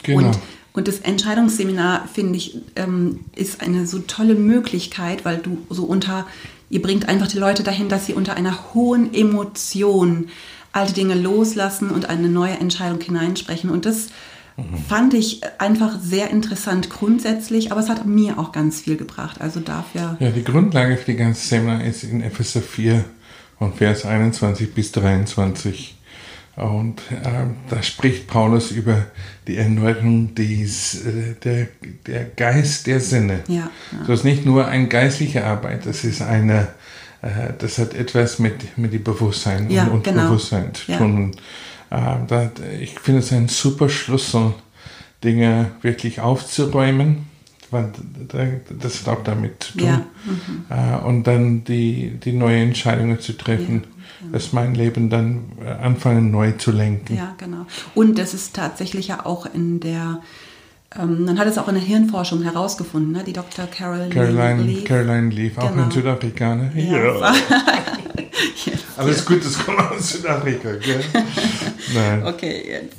Genau. 0.03 0.29
Und, 0.29 0.39
und 0.73 0.89
das 0.89 1.01
Entscheidungsseminar, 1.01 2.07
finde 2.13 2.37
ich, 2.37 2.59
ähm, 2.77 3.21
ist 3.35 3.61
eine 3.61 3.87
so 3.87 3.99
tolle 4.01 4.35
Möglichkeit, 4.35 5.25
weil 5.25 5.39
du 5.39 5.59
so 5.71 5.85
unter, 5.85 6.27
ihr 6.71 6.83
bringt 6.83 7.09
einfach 7.09 7.27
die 7.29 7.39
Leute 7.39 7.63
dahin, 7.63 7.89
dass 7.89 8.07
sie 8.07 8.15
unter 8.15 8.37
einer 8.37 8.75
hohen 8.75 9.13
Emotion 9.15 10.29
alte 10.73 10.93
Dinge 10.93 11.15
loslassen 11.15 11.91
und 11.91 12.09
eine 12.09 12.29
neue 12.29 12.59
Entscheidung 12.59 13.01
hineinsprechen. 13.01 13.71
Und 13.71 13.87
das 13.87 14.09
fand 14.89 15.15
ich 15.15 15.43
einfach 15.59 15.99
sehr 16.01 16.31
interessant 16.31 16.91
grundsätzlich, 16.91 17.71
aber 17.71 17.81
es 17.81 17.89
hat 17.89 18.07
mir 18.07 18.39
auch 18.39 18.53
ganz 18.53 18.81
viel 18.81 18.97
gebracht. 18.97 19.41
Also 19.41 19.61
dafür, 19.61 20.17
Ja, 20.21 20.31
die 20.31 20.45
Grundlage 20.45 20.97
für 20.97 21.13
die 21.13 21.17
ganze 21.17 21.47
Seminar 21.47 21.85
ist 21.85 22.03
in 22.03 22.23
Epheser 22.23 22.61
4 22.61 23.05
und 23.61 23.77
Vers 23.77 24.05
21 24.05 24.75
bis 24.75 24.93
23. 24.93 25.98
Und 26.59 27.03
ähm, 27.25 27.55
da 27.71 27.83
spricht 27.85 28.27
Paulus 28.27 28.73
über 28.73 29.07
die 29.47 29.57
Erneuerung 29.59 30.35
des, 30.35 31.05
äh, 31.07 31.35
der, 31.45 31.69
der 32.07 32.25
Geist 32.37 32.87
der 32.89 32.99
Sinne. 33.01 33.41
ja, 33.47 33.55
ja. 33.55 33.71
Das 34.07 34.21
ist 34.21 34.25
nicht 34.25 34.45
nur 34.45 34.67
eine 34.67 34.89
geistliche 34.89 35.45
Arbeit, 35.45 35.87
das 35.87 36.03
ist 36.05 36.21
eine, 36.21 36.69
äh, 37.23 37.53
das 37.59 37.79
hat 37.79 37.95
etwas 37.95 38.41
mit, 38.41 38.77
mit 38.77 38.93
dem 38.93 39.05
Bewusstsein 39.05 39.71
Ja, 39.71 39.85
und 39.85 40.03
genau. 40.03 40.17
Unterbewusstsein 40.23 40.75
zu 40.75 40.91
Ja. 40.91 40.99
tun. 40.99 41.17
Und, 41.25 41.37
äh, 41.91 42.17
da, 42.27 42.51
ich 42.81 42.99
finde 42.99 43.21
es 43.21 43.33
ein 43.33 43.47
super 43.49 43.89
Schlüssel, 43.89 44.53
Dinge 45.23 45.71
wirklich 45.83 46.21
aufzuräumen, 46.21 47.27
weil 47.71 47.91
da- 48.29 48.47
das 48.81 49.01
hat 49.07 49.09
auch 49.19 49.23
damit 49.25 49.63
zu 49.63 49.79
tun. 49.79 49.87
Ja, 49.89 50.97
Äh, 51.01 51.05
und 51.05 51.25
dann 51.27 51.63
die, 51.65 52.19
die 52.23 52.33
neue 52.33 52.61
Entscheidungen 52.63 53.21
zu 53.21 53.33
treffen, 53.37 53.85
dass 54.33 54.53
mein 54.53 54.75
Leben 54.75 55.11
dann 55.11 55.53
äh, 55.65 55.69
anfangen 55.71 56.31
neu 56.31 56.53
zu 56.53 56.71
lenken. 56.73 57.17
Ja, 57.17 57.35
genau. 57.39 57.67
Und 57.95 58.19
das 58.19 58.35
ist 58.35 58.55
tatsächlich 58.57 59.09
ja 59.09 59.25
auch 59.27 59.47
in 59.53 59.81
der, 59.81 60.21
ähm, 60.99 61.25
man 61.25 61.39
hat 61.39 61.47
es 61.47 61.59
auch 61.59 61.69
in 61.69 61.75
der 61.75 61.85
Hirnforschung 61.85 62.43
herausgefunden, 62.43 63.13
ne? 63.13 63.25
die 63.25 63.33
Dr. 63.33 63.67
Carol 63.67 64.09
Caroline, 64.11 64.63
Leaf. 64.63 64.85
Caroline 64.85 65.31
Leaf, 65.31 65.59
auch 65.59 65.71
Genau. 65.71 65.85
ein 65.85 65.91
Südafrikaner. 65.91 66.71
Ja. 66.77 67.33
Jetzt. 68.65 68.85
Alles 68.97 69.25
gut, 69.25 69.45
das 69.45 69.59
kommt 69.59 69.79
aus 69.79 70.11
Südafrika, 70.11 70.73
gell? 70.73 71.05
Nein. 71.95 72.27
Okay, 72.27 72.65
jetzt. 72.69 72.97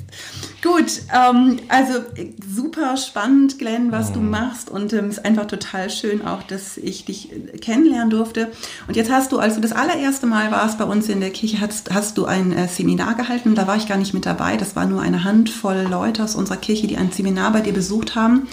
Gut, 0.62 1.02
ähm, 1.14 1.58
also 1.68 1.98
äh, 2.16 2.32
super 2.46 2.98
spannend, 2.98 3.58
Glenn, 3.58 3.92
was 3.92 4.12
du 4.12 4.20
machst 4.20 4.68
und 4.68 4.92
ähm, 4.92 5.06
es 5.06 5.16
ist 5.16 5.24
einfach 5.24 5.46
total 5.46 5.88
schön 5.88 6.26
auch, 6.26 6.42
dass 6.42 6.76
ich 6.76 7.06
dich 7.06 7.32
äh, 7.32 7.56
kennenlernen 7.56 8.10
durfte. 8.10 8.48
Und 8.86 8.94
jetzt 8.94 9.10
hast 9.10 9.32
du, 9.32 9.38
als 9.38 9.54
du 9.54 9.62
das 9.62 9.72
allererste 9.72 10.26
Mal 10.26 10.50
warst 10.50 10.76
bei 10.76 10.84
uns 10.84 11.08
in 11.08 11.20
der 11.20 11.30
Kirche, 11.30 11.60
hast, 11.60 11.94
hast 11.94 12.18
du 12.18 12.26
ein 12.26 12.52
äh, 12.52 12.68
Seminar 12.68 13.14
gehalten. 13.14 13.54
Da 13.54 13.66
war 13.66 13.76
ich 13.76 13.88
gar 13.88 13.96
nicht 13.96 14.12
mit 14.12 14.26
dabei. 14.26 14.58
Das 14.58 14.76
war 14.76 14.84
nur 14.84 15.00
eine 15.00 15.24
Handvoll 15.24 15.86
Leute 15.88 16.22
aus 16.22 16.34
unserer 16.34 16.58
Kirche, 16.58 16.86
die 16.86 16.98
ein 16.98 17.10
Seminar 17.10 17.52
bei 17.52 17.62
dir 17.62 17.72
besucht 17.72 18.14
haben. 18.14 18.46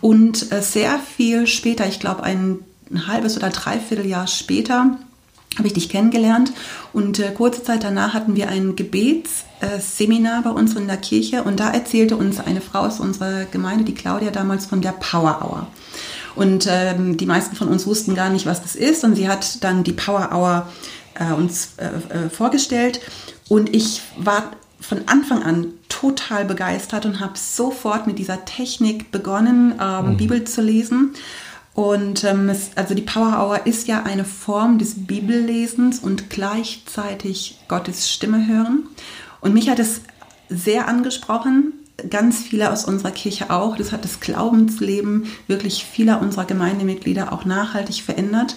Und 0.00 0.52
äh, 0.52 0.62
sehr 0.62 1.00
viel 1.00 1.48
später, 1.48 1.88
ich 1.88 1.98
glaube 1.98 2.22
ein 2.22 2.60
ein 2.90 3.06
halbes 3.06 3.36
oder 3.36 3.50
dreiviertel 3.50 4.06
Jahr 4.06 4.26
später 4.26 4.98
habe 5.56 5.66
ich 5.66 5.74
dich 5.74 5.88
kennengelernt 5.88 6.52
und 6.92 7.18
äh, 7.18 7.32
kurze 7.32 7.62
Zeit 7.62 7.84
danach 7.84 8.14
hatten 8.14 8.36
wir 8.36 8.48
ein 8.48 8.76
Gebetsseminar 8.76 10.42
bei 10.42 10.50
uns 10.50 10.74
in 10.74 10.86
der 10.86 10.96
Kirche 10.98 11.42
und 11.42 11.58
da 11.58 11.70
erzählte 11.70 12.16
uns 12.16 12.38
eine 12.40 12.60
Frau 12.60 12.80
aus 12.80 13.00
unserer 13.00 13.44
Gemeinde, 13.44 13.84
die 13.84 13.94
Claudia 13.94 14.30
damals 14.30 14.66
von 14.66 14.80
der 14.80 14.92
Power 14.92 15.40
Hour. 15.42 15.66
Und 16.36 16.68
ähm, 16.70 17.16
die 17.16 17.26
meisten 17.26 17.56
von 17.56 17.68
uns 17.68 17.86
wussten 17.86 18.14
gar 18.14 18.30
nicht, 18.30 18.46
was 18.46 18.62
das 18.62 18.76
ist 18.76 19.02
und 19.04 19.16
sie 19.16 19.28
hat 19.28 19.64
dann 19.64 19.82
die 19.82 19.92
Power 19.92 20.30
Hour 20.32 20.68
äh, 21.14 21.32
uns 21.32 21.70
äh, 21.78 21.86
äh 21.86 22.30
vorgestellt 22.30 23.00
und 23.48 23.74
ich 23.74 24.02
war 24.16 24.52
von 24.80 25.02
Anfang 25.06 25.42
an 25.42 25.72
total 25.88 26.44
begeistert 26.44 27.06
und 27.06 27.20
habe 27.20 27.36
sofort 27.36 28.06
mit 28.06 28.18
dieser 28.18 28.44
Technik 28.44 29.10
begonnen, 29.10 29.74
ähm, 29.80 30.12
mhm. 30.12 30.16
Bibel 30.16 30.44
zu 30.44 30.62
lesen. 30.62 31.14
Und 31.78 32.24
ähm, 32.24 32.48
es, 32.48 32.70
also 32.74 32.92
die 32.92 33.02
Power 33.02 33.38
Hour 33.38 33.66
ist 33.68 33.86
ja 33.86 34.02
eine 34.02 34.24
Form 34.24 34.78
des 34.80 35.06
Bibellesens 35.06 36.00
und 36.00 36.28
gleichzeitig 36.28 37.60
Gottes 37.68 38.10
Stimme 38.10 38.48
hören. 38.48 38.88
Und 39.40 39.54
mich 39.54 39.70
hat 39.70 39.78
es 39.78 40.00
sehr 40.48 40.88
angesprochen, 40.88 41.74
ganz 42.10 42.40
viele 42.40 42.72
aus 42.72 42.84
unserer 42.84 43.12
Kirche 43.12 43.50
auch. 43.50 43.76
Das 43.76 43.92
hat 43.92 44.02
das 44.02 44.18
Glaubensleben 44.18 45.26
wirklich 45.46 45.84
vieler 45.84 46.20
unserer 46.20 46.46
Gemeindemitglieder 46.46 47.32
auch 47.32 47.44
nachhaltig 47.44 48.02
verändert. 48.02 48.56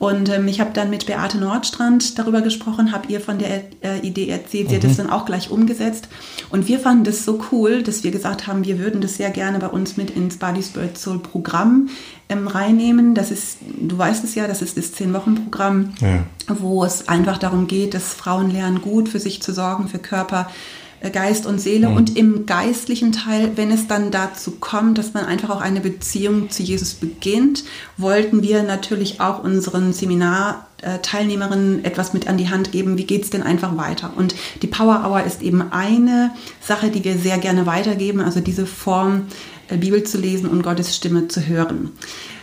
Und 0.00 0.30
ähm, 0.30 0.48
ich 0.48 0.60
habe 0.60 0.70
dann 0.72 0.88
mit 0.88 1.04
Beate 1.04 1.36
Nordstrand 1.36 2.18
darüber 2.18 2.40
gesprochen, 2.40 2.90
habe 2.90 3.12
ihr 3.12 3.20
von 3.20 3.38
der 3.38 3.64
äh, 3.82 3.98
Idee 4.00 4.30
erzählt. 4.30 4.70
Sie 4.70 4.74
mhm. 4.74 4.78
hat 4.78 4.84
das 4.84 4.96
dann 4.96 5.10
auch 5.10 5.26
gleich 5.26 5.50
umgesetzt. 5.50 6.08
Und 6.48 6.68
wir 6.68 6.80
fanden 6.80 7.04
das 7.04 7.26
so 7.26 7.38
cool, 7.52 7.82
dass 7.82 8.02
wir 8.02 8.10
gesagt 8.10 8.46
haben, 8.46 8.64
wir 8.64 8.78
würden 8.78 9.02
das 9.02 9.18
sehr 9.18 9.28
gerne 9.28 9.58
bei 9.58 9.66
uns 9.66 9.98
mit 9.98 10.08
ins 10.08 10.38
Body 10.38 10.62
Spirit 10.62 10.96
Soul 10.96 11.18
Programm 11.18 11.90
ähm, 12.30 12.48
reinnehmen. 12.48 13.14
Das 13.14 13.30
ist, 13.30 13.58
du 13.78 13.98
weißt 13.98 14.24
es 14.24 14.34
ja, 14.34 14.46
das 14.46 14.62
ist 14.62 14.78
das 14.78 14.94
Zehn-Wochen-Programm, 14.94 15.92
ja. 16.00 16.24
wo 16.48 16.82
es 16.82 17.06
einfach 17.06 17.36
darum 17.36 17.66
geht, 17.66 17.92
dass 17.92 18.14
Frauen 18.14 18.50
lernen, 18.50 18.80
gut 18.80 19.10
für 19.10 19.20
sich 19.20 19.42
zu 19.42 19.52
sorgen, 19.52 19.86
für 19.86 19.98
Körper, 19.98 20.50
Geist 21.08 21.46
und 21.46 21.58
Seele 21.60 21.88
mhm. 21.88 21.96
und 21.96 22.16
im 22.18 22.44
geistlichen 22.44 23.12
Teil, 23.12 23.52
wenn 23.56 23.70
es 23.70 23.86
dann 23.86 24.10
dazu 24.10 24.52
kommt, 24.60 24.98
dass 24.98 25.14
man 25.14 25.24
einfach 25.24 25.48
auch 25.48 25.62
eine 25.62 25.80
Beziehung 25.80 26.50
zu 26.50 26.62
Jesus 26.62 26.92
beginnt, 26.92 27.64
wollten 27.96 28.42
wir 28.42 28.62
natürlich 28.62 29.18
auch 29.20 29.42
unseren 29.42 29.94
Seminarteilnehmerinnen 29.94 31.86
etwas 31.86 32.12
mit 32.12 32.28
an 32.28 32.36
die 32.36 32.50
Hand 32.50 32.70
geben, 32.72 32.98
wie 32.98 33.04
geht 33.04 33.24
es 33.24 33.30
denn 33.30 33.42
einfach 33.42 33.78
weiter. 33.78 34.12
Und 34.14 34.34
die 34.60 34.66
Power 34.66 35.02
Hour 35.06 35.22
ist 35.24 35.40
eben 35.40 35.72
eine 35.72 36.32
Sache, 36.60 36.90
die 36.90 37.02
wir 37.02 37.16
sehr 37.16 37.38
gerne 37.38 37.64
weitergeben, 37.64 38.20
also 38.20 38.40
diese 38.40 38.66
Form, 38.66 39.22
äh, 39.68 39.78
Bibel 39.78 40.04
zu 40.04 40.18
lesen 40.18 40.50
und 40.50 40.62
Gottes 40.62 40.94
Stimme 40.94 41.28
zu 41.28 41.46
hören. 41.46 41.92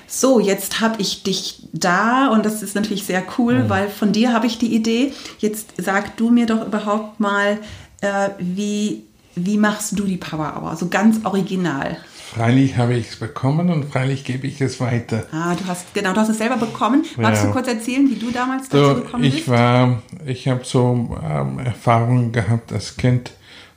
So, 0.10 0.40
jetzt 0.40 0.80
habe 0.80 1.02
ich 1.02 1.24
dich 1.24 1.68
da 1.74 2.30
und 2.30 2.46
das 2.46 2.64
ist 2.64 2.76
natürlich 2.76 3.04
sehr 3.04 3.24
cool, 3.38 3.64
mhm. 3.66 3.70
weil 3.70 3.90
von 3.90 4.14
dir 4.14 4.34
habe 4.34 4.48
ich 4.48 4.58
die 4.58 4.74
Idee. 4.74 5.12
Jetzt 5.40 5.74
sag 5.78 6.16
du 6.16 6.30
mir 6.30 6.46
doch 6.46 6.66
überhaupt 6.66 7.20
mal, 7.20 7.60
äh, 8.01 8.30
wie, 8.39 9.04
wie 9.36 9.58
machst 9.58 9.98
du 9.98 10.04
die 10.06 10.18
Power 10.18 10.62
Hour? 10.62 10.75
So 10.75 10.88
ganz 10.88 11.25
original. 11.25 11.98
Freilich 12.34 12.75
habe 12.75 12.94
ich 12.94 13.10
es 13.10 13.16
bekommen 13.16 13.70
und 13.70 13.86
freilich 13.86 14.25
gebe 14.25 14.48
ich 14.48 14.60
es 14.60 14.82
weiter. 14.82 15.25
Ah, 15.32 15.56
du 15.56 15.66
hast 15.66 15.94
genau, 15.94 16.12
du 16.12 16.20
hast 16.20 16.30
es 16.30 16.38
selber 16.38 16.58
bekommen. 16.58 17.06
Magst 17.16 17.42
ja. 17.42 17.48
du 17.48 17.54
kurz 17.54 17.68
erzählen, 17.70 18.10
wie 18.10 18.16
du 18.16 18.32
damals 18.32 18.68
dazu 18.68 18.86
so, 18.86 18.96
gekommen 18.96 19.24
ich 19.24 19.36
bist? 19.36 19.48
Ich 19.48 19.54
war, 19.54 20.01
ich 20.25 20.48
habe 20.50 20.66
so 20.66 21.18
ähm, 21.24 21.60
Erfahrungen 21.60 22.34
gehabt 22.34 22.74
als 22.74 22.98
Kind, 22.98 23.32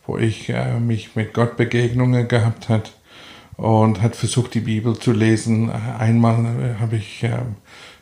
wo 0.06 0.18
ich 0.18 0.48
äh, 0.48 0.80
mich 0.80 1.14
mit 1.14 1.32
Gott 1.32 1.56
Begegnungen 1.56 2.26
gehabt 2.26 2.68
hat 2.68 2.92
und 3.56 4.02
hat 4.02 4.16
versucht, 4.16 4.54
die 4.54 4.60
Bibel 4.60 4.98
zu 4.98 5.12
lesen. 5.12 5.70
Einmal 5.70 6.44
äh, 6.44 6.80
habe 6.80 6.96
ich 6.96 7.22
äh, 7.22 7.38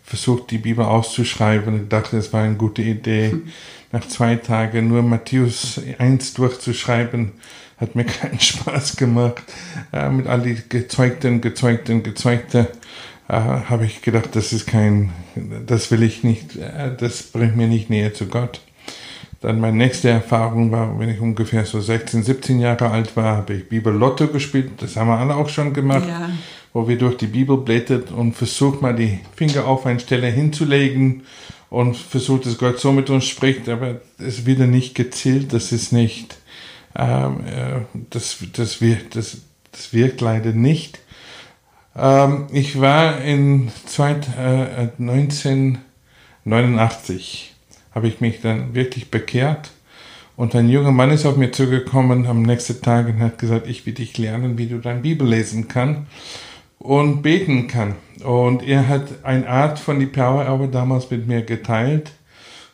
versucht, 0.08 0.50
die 0.50 0.58
Bibel 0.58 0.84
auszuschreiben 0.84 1.74
und 1.74 1.92
dachte, 1.92 2.16
es 2.16 2.32
war 2.32 2.42
eine 2.42 2.56
gute 2.56 2.82
Idee. 2.82 3.30
Hm 3.30 3.42
nach 3.92 4.06
zwei 4.06 4.36
Tagen 4.36 4.88
nur 4.88 5.02
Matthäus 5.02 5.80
1 5.98 6.34
durchzuschreiben, 6.34 7.32
hat 7.78 7.94
mir 7.94 8.04
keinen 8.04 8.40
Spaß 8.40 8.96
gemacht. 8.96 9.42
Äh, 9.92 10.10
mit 10.10 10.26
all 10.26 10.42
die 10.42 10.56
gezeugten, 10.68 11.40
gezeugten, 11.40 12.02
gezeugten 12.02 12.66
äh, 13.28 13.32
habe 13.32 13.86
ich 13.86 14.02
gedacht, 14.02 14.30
das 14.32 14.52
ist 14.52 14.66
kein, 14.66 15.12
das 15.66 15.90
will 15.90 16.02
ich 16.02 16.24
nicht, 16.24 16.56
äh, 16.56 16.94
das 16.96 17.22
bringt 17.22 17.56
mir 17.56 17.68
nicht 17.68 17.90
näher 17.90 18.14
zu 18.14 18.26
Gott. 18.26 18.60
Dann 19.40 19.60
meine 19.60 19.76
nächste 19.76 20.08
Erfahrung 20.08 20.72
war, 20.72 20.98
wenn 20.98 21.08
ich 21.08 21.20
ungefähr 21.20 21.64
so 21.64 21.80
16, 21.80 22.24
17 22.24 22.58
Jahre 22.58 22.90
alt 22.90 23.16
war, 23.16 23.36
habe 23.36 23.54
ich 23.54 23.68
Bibel 23.68 23.94
Lotto 23.94 24.26
gespielt. 24.26 24.72
Das 24.78 24.96
haben 24.96 25.06
wir 25.06 25.16
alle 25.16 25.36
auch 25.36 25.48
schon 25.48 25.72
gemacht. 25.72 26.08
Ja. 26.08 26.28
Wo 26.78 26.86
wir 26.86 26.96
durch 26.96 27.16
die 27.16 27.26
Bibel 27.26 27.56
blättert 27.56 28.12
und 28.12 28.34
versucht 28.34 28.82
mal 28.82 28.94
die 28.94 29.18
Finger 29.34 29.66
auf 29.66 29.84
eine 29.84 29.98
Stelle 29.98 30.28
hinzulegen 30.28 31.24
und 31.70 31.96
versucht, 31.96 32.46
dass 32.46 32.56
Gott 32.56 32.78
so 32.78 32.92
mit 32.92 33.10
uns 33.10 33.24
spricht, 33.24 33.68
aber 33.68 34.00
es 34.18 34.46
wird 34.46 34.60
nicht 34.60 34.94
gezielt, 34.94 35.52
das 35.52 35.72
ist 35.72 35.92
nicht, 35.92 36.38
ähm, 36.94 37.40
äh, 37.48 37.80
das, 38.10 38.36
das, 38.52 38.80
wirkt, 38.80 39.16
das, 39.16 39.38
das 39.72 39.92
wirkt 39.92 40.20
leider 40.20 40.52
nicht. 40.52 41.00
Ähm, 41.96 42.46
ich 42.52 42.80
war 42.80 43.22
in 43.22 43.72
zweit, 43.86 44.28
äh, 44.38 44.90
1989, 45.00 47.54
habe 47.92 48.06
ich 48.06 48.20
mich 48.20 48.40
dann 48.40 48.76
wirklich 48.76 49.10
bekehrt 49.10 49.72
und 50.36 50.54
ein 50.54 50.68
junger 50.68 50.92
Mann 50.92 51.10
ist 51.10 51.26
auf 51.26 51.36
mir 51.36 51.50
zugekommen 51.50 52.28
am 52.28 52.42
nächsten 52.42 52.80
Tag 52.80 53.08
und 53.08 53.18
hat 53.18 53.40
gesagt, 53.40 53.66
ich 53.66 53.84
will 53.84 53.94
dich 53.94 54.16
lernen, 54.16 54.58
wie 54.58 54.68
du 54.68 54.78
deine 54.78 55.00
Bibel 55.00 55.26
lesen 55.26 55.66
kannst 55.66 56.02
und 56.78 57.22
beten 57.22 57.66
kann. 57.66 57.94
Und 58.24 58.62
er 58.62 58.88
hat 58.88 59.24
eine 59.24 59.48
Art 59.48 59.78
von 59.78 60.00
die 60.00 60.06
Power 60.06 60.46
aber 60.46 60.66
damals 60.66 61.10
mit 61.10 61.26
mir 61.26 61.42
geteilt 61.42 62.12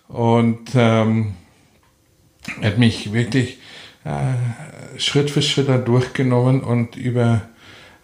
und 0.08 0.70
ähm, 0.74 1.34
hat 2.62 2.78
mich 2.78 3.12
wirklich 3.12 3.58
äh, 4.04 4.98
Schritt 4.98 5.30
für 5.30 5.42
Schritt 5.42 5.68
da 5.68 5.78
durchgenommen 5.78 6.62
und 6.62 6.96
über 6.96 7.42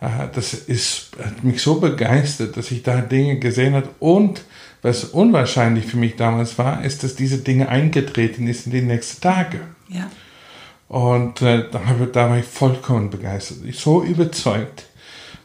äh, 0.00 0.28
das 0.34 0.54
ist 0.54 1.10
hat 1.22 1.44
mich 1.44 1.62
so 1.62 1.80
begeistert, 1.80 2.56
dass 2.56 2.70
ich 2.70 2.82
da 2.82 3.00
Dinge 3.00 3.38
gesehen 3.38 3.74
habe 3.74 3.88
und 3.98 4.42
was 4.82 5.04
unwahrscheinlich 5.04 5.86
für 5.86 5.98
mich 5.98 6.16
damals 6.16 6.56
war, 6.58 6.82
ist, 6.84 7.04
dass 7.04 7.14
diese 7.14 7.38
Dinge 7.38 7.68
eingetreten 7.68 8.46
ist 8.46 8.64
in 8.64 8.72
die 8.72 8.80
nächsten 8.80 9.20
Tage. 9.20 9.60
Ja. 9.88 10.10
Und 10.88 11.42
äh, 11.42 11.64
da, 11.70 11.80
da 12.12 12.30
war 12.30 12.38
ich 12.38 12.46
vollkommen 12.46 13.10
begeistert. 13.10 13.58
Ich 13.64 13.78
so 13.78 14.02
überzeugt, 14.02 14.86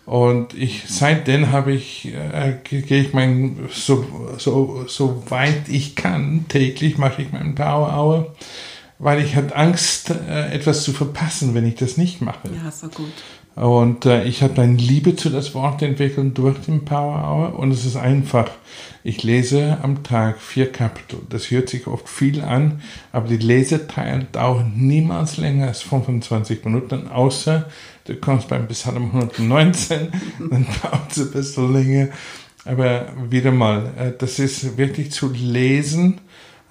und 0.05 0.53
ich, 0.53 0.83
seitdem 0.87 1.51
habe 1.51 1.71
ich, 1.71 2.13
äh, 2.13 2.57
gehe 2.63 3.01
ich 3.01 3.13
mein, 3.13 3.57
so, 3.71 4.05
so, 4.37 4.85
so 4.87 5.23
weit 5.29 5.67
ich 5.67 5.95
kann, 5.95 6.45
täglich 6.47 6.97
mache 6.97 7.23
ich 7.23 7.31
meinen 7.31 7.55
Power 7.55 7.91
Hour, 7.97 8.35
weil 8.99 9.23
ich 9.23 9.35
hatte 9.35 9.55
Angst, 9.55 10.11
äh, 10.11 10.51
etwas 10.51 10.83
zu 10.83 10.93
verpassen, 10.93 11.55
wenn 11.55 11.65
ich 11.65 11.75
das 11.75 11.97
nicht 11.97 12.21
mache. 12.21 12.49
Ja, 12.63 12.69
so 12.69 12.87
gut. 12.87 13.11
Und 13.55 14.05
äh, 14.05 14.25
ich 14.25 14.43
habe 14.43 14.61
eine 14.61 14.75
Liebe 14.75 15.15
zu 15.15 15.29
das 15.29 15.55
Wort 15.55 15.81
entwickelt 15.81 16.37
durch 16.37 16.59
den 16.59 16.83
Power 16.83 17.23
Hour 17.23 17.59
und 17.59 17.71
es 17.71 17.85
ist 17.85 17.95
einfach. 17.95 18.51
Ich 19.03 19.23
lese 19.23 19.77
am 19.81 20.03
Tag 20.03 20.41
vier 20.41 20.71
Kapitel. 20.71 21.19
Das 21.29 21.51
hört 21.51 21.69
sich 21.69 21.87
oft 21.87 22.09
viel 22.09 22.41
an, 22.41 22.81
aber 23.13 23.29
die 23.29 23.37
Leseteile 23.37 24.25
dauern 24.31 24.73
niemals 24.75 25.37
länger 25.37 25.67
als 25.67 25.83
25 25.83 26.65
Minuten, 26.65 27.07
außer 27.07 27.69
du 28.05 28.15
kommst 28.15 28.47
beim 28.47 28.67
Psalm 28.67 29.11
119, 29.13 30.11
dann 30.49 30.65
dauert 30.81 31.11
es 31.11 31.19
ein 31.19 31.31
bisschen 31.31 31.73
länger. 31.73 32.07
Aber 32.63 33.13
wieder 33.29 33.51
mal, 33.51 33.91
äh, 33.97 34.11
das 34.17 34.39
ist 34.39 34.77
wirklich 34.77 35.11
zu 35.11 35.31
lesen 35.31 36.21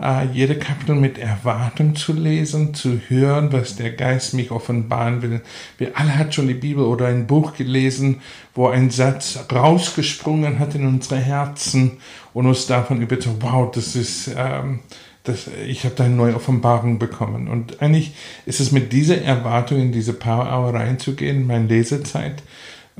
äh, 0.00 0.26
jede 0.32 0.58
Kapitel 0.58 0.96
mit 0.96 1.18
Erwartung 1.18 1.94
zu 1.94 2.12
lesen, 2.12 2.74
zu 2.74 3.00
hören, 3.08 3.52
was 3.52 3.76
der 3.76 3.92
Geist 3.92 4.34
mich 4.34 4.50
offenbaren 4.50 5.22
will. 5.22 5.40
Wir 5.78 5.96
alle 5.96 6.16
hat 6.18 6.34
schon 6.34 6.48
die 6.48 6.54
Bibel 6.54 6.84
oder 6.84 7.06
ein 7.06 7.26
Buch 7.26 7.54
gelesen, 7.54 8.20
wo 8.54 8.68
ein 8.68 8.90
Satz 8.90 9.38
rausgesprungen 9.52 10.58
hat 10.58 10.74
in 10.74 10.86
unsere 10.86 11.20
Herzen 11.20 11.98
und 12.32 12.46
uns 12.46 12.66
davon 12.66 13.02
überzeugt, 13.02 13.36
wow, 13.40 13.70
das 13.70 13.94
ist, 13.94 14.30
ähm, 14.36 14.80
das, 15.24 15.48
ich 15.66 15.84
habe 15.84 15.94
da 15.94 16.04
eine 16.04 16.14
neue 16.14 16.36
Offenbarung 16.36 16.98
bekommen. 16.98 17.48
Und 17.48 17.80
eigentlich 17.82 18.14
ist 18.46 18.60
es 18.60 18.72
mit 18.72 18.92
dieser 18.92 19.22
Erwartung 19.22 19.80
in 19.80 19.90
diese 19.90 20.12
Power 20.12 20.46
Hour 20.46 20.74
reinzugehen, 20.74 21.42
in 21.42 21.46
meine 21.46 21.66
Lesezeit, 21.66 22.42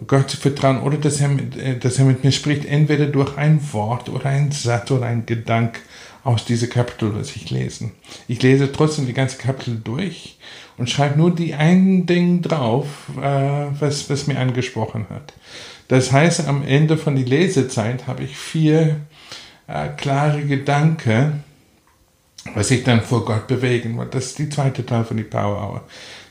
Gott 0.06 0.28
zu 0.28 0.36
vertrauen 0.36 0.82
oder 0.82 0.96
dass 0.96 1.20
er, 1.20 1.28
mit, 1.28 1.56
äh, 1.56 1.78
dass 1.78 1.98
er 1.98 2.04
mit 2.04 2.24
mir 2.24 2.32
spricht, 2.32 2.64
entweder 2.64 3.06
durch 3.06 3.36
ein 3.36 3.60
Wort 3.72 4.08
oder 4.08 4.26
ein 4.26 4.50
Satz 4.50 4.90
oder 4.90 5.06
ein 5.06 5.24
Gedanke 5.24 5.80
aus 6.24 6.44
diesem 6.44 6.70
Kapitel, 6.70 7.12
das 7.12 7.36
ich 7.36 7.50
lese. 7.50 7.90
Ich 8.26 8.42
lese 8.42 8.72
trotzdem 8.72 9.06
die 9.06 9.12
ganze 9.12 9.36
Kapitel 9.36 9.80
durch 9.84 10.38
und 10.78 10.90
schreibe 10.90 11.18
nur 11.18 11.32
die 11.32 11.54
einen 11.54 12.06
Ding 12.06 12.42
drauf, 12.42 12.86
äh, 13.20 13.66
was, 13.78 14.10
was 14.10 14.26
mir 14.26 14.38
angesprochen 14.38 15.06
hat. 15.10 15.34
Das 15.88 16.10
heißt, 16.10 16.48
am 16.48 16.66
Ende 16.66 16.96
von 16.96 17.14
die 17.14 17.24
Lesezeit 17.24 18.06
habe 18.06 18.24
ich 18.24 18.36
vier 18.36 19.00
äh, 19.68 19.88
klare 19.88 20.42
Gedanken, 20.42 21.44
was 22.54 22.70
ich 22.70 22.84
dann 22.84 23.00
vor 23.00 23.24
Gott 23.24 23.46
bewegen 23.46 23.98
will. 23.98 24.08
Das 24.10 24.26
ist 24.26 24.38
die 24.38 24.48
zweite 24.48 24.84
Teil 24.84 25.04
von 25.04 25.16
die 25.16 25.24
Power 25.24 25.56
Hour. 25.56 25.84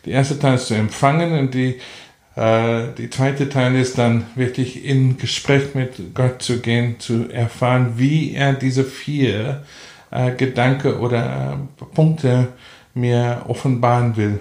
Die 0.05 0.11
erste 0.11 0.37
Teil 0.37 0.55
ist 0.55 0.67
zu 0.67 0.75
empfangen 0.75 1.37
und 1.39 1.53
die 1.53 1.79
Äh, 2.35 2.93
die 2.97 3.11
zweite 3.11 3.47
Teil 3.47 3.75
ist 3.75 3.97
dann 3.99 4.25
wirklich 4.35 4.83
in 4.85 5.17
Gespräch 5.17 5.75
mit 5.75 6.15
Gott 6.15 6.41
zu 6.41 6.61
gehen, 6.61 6.99
zu 6.99 7.29
erfahren, 7.29 7.93
wie 7.97 8.33
er 8.33 8.53
diese 8.53 8.83
vier 8.83 9.63
äh, 10.09 10.31
Gedanken 10.31 10.95
oder 10.95 11.59
äh, 11.79 11.85
Punkte 11.93 12.47
mir 12.95 13.43
offenbaren 13.47 14.17
will. 14.17 14.39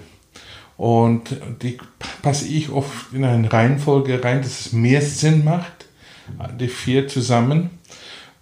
Und 0.78 1.36
die 1.60 1.76
passe 2.22 2.48
ich 2.48 2.70
oft 2.70 3.12
in 3.12 3.24
eine 3.24 3.52
Reihenfolge 3.52 4.24
rein, 4.24 4.40
dass 4.40 4.66
es 4.66 4.72
mehr 4.72 5.02
Sinn 5.02 5.44
macht, 5.44 5.84
die 6.58 6.68
vier 6.68 7.08
zusammen. 7.08 7.70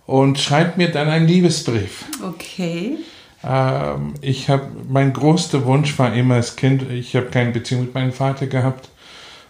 Und 0.07 0.39
schreibt 0.39 0.79
mir 0.79 0.91
dann 0.91 1.09
einen 1.09 1.27
Liebesbrief. 1.27 2.05
Okay. 2.23 2.99
Ähm, 3.45 4.15
ich 4.21 4.49
habe, 4.49 4.67
mein 4.89 5.13
größter 5.13 5.65
Wunsch 5.65 5.99
war 5.99 6.15
immer 6.15 6.37
als 6.37 6.57
Kind, 6.57 6.91
ich 6.91 7.17
habe 7.17 7.27
keine 7.27 7.53
Beziehung 7.53 7.83
mit 7.83 7.95
meinem 7.95 8.13
Vater 8.13 8.47
gehabt. 8.47 8.89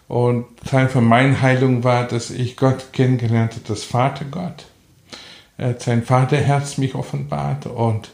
Und 0.09 0.47
Teil 0.69 0.89
von 0.89 1.05
meiner 1.05 1.41
Heilung 1.41 1.85
war, 1.85 2.07
dass 2.07 2.31
ich 2.31 2.57
Gott 2.57 2.93
kennengelernt 2.93 3.53
habe, 3.53 3.63
das 3.69 3.85
Vater 3.85 4.25
Gott. 4.25 4.67
Er 5.57 5.69
hat 5.69 5.83
sein 5.83 6.03
Vaterherz 6.03 6.79
mich 6.79 6.95
offenbart 6.95 7.67
und 7.67 8.11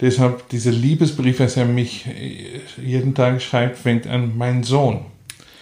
deshalb 0.00 0.48
dieser 0.48 0.72
Liebesbrief, 0.72 1.40
was 1.40 1.56
er 1.56 1.66
mich 1.66 2.06
äh, 2.06 2.60
jeden 2.82 3.14
Tag 3.14 3.42
schreibt, 3.42 3.78
fängt 3.78 4.06
an, 4.06 4.36
mein 4.36 4.62
Sohn. 4.64 5.04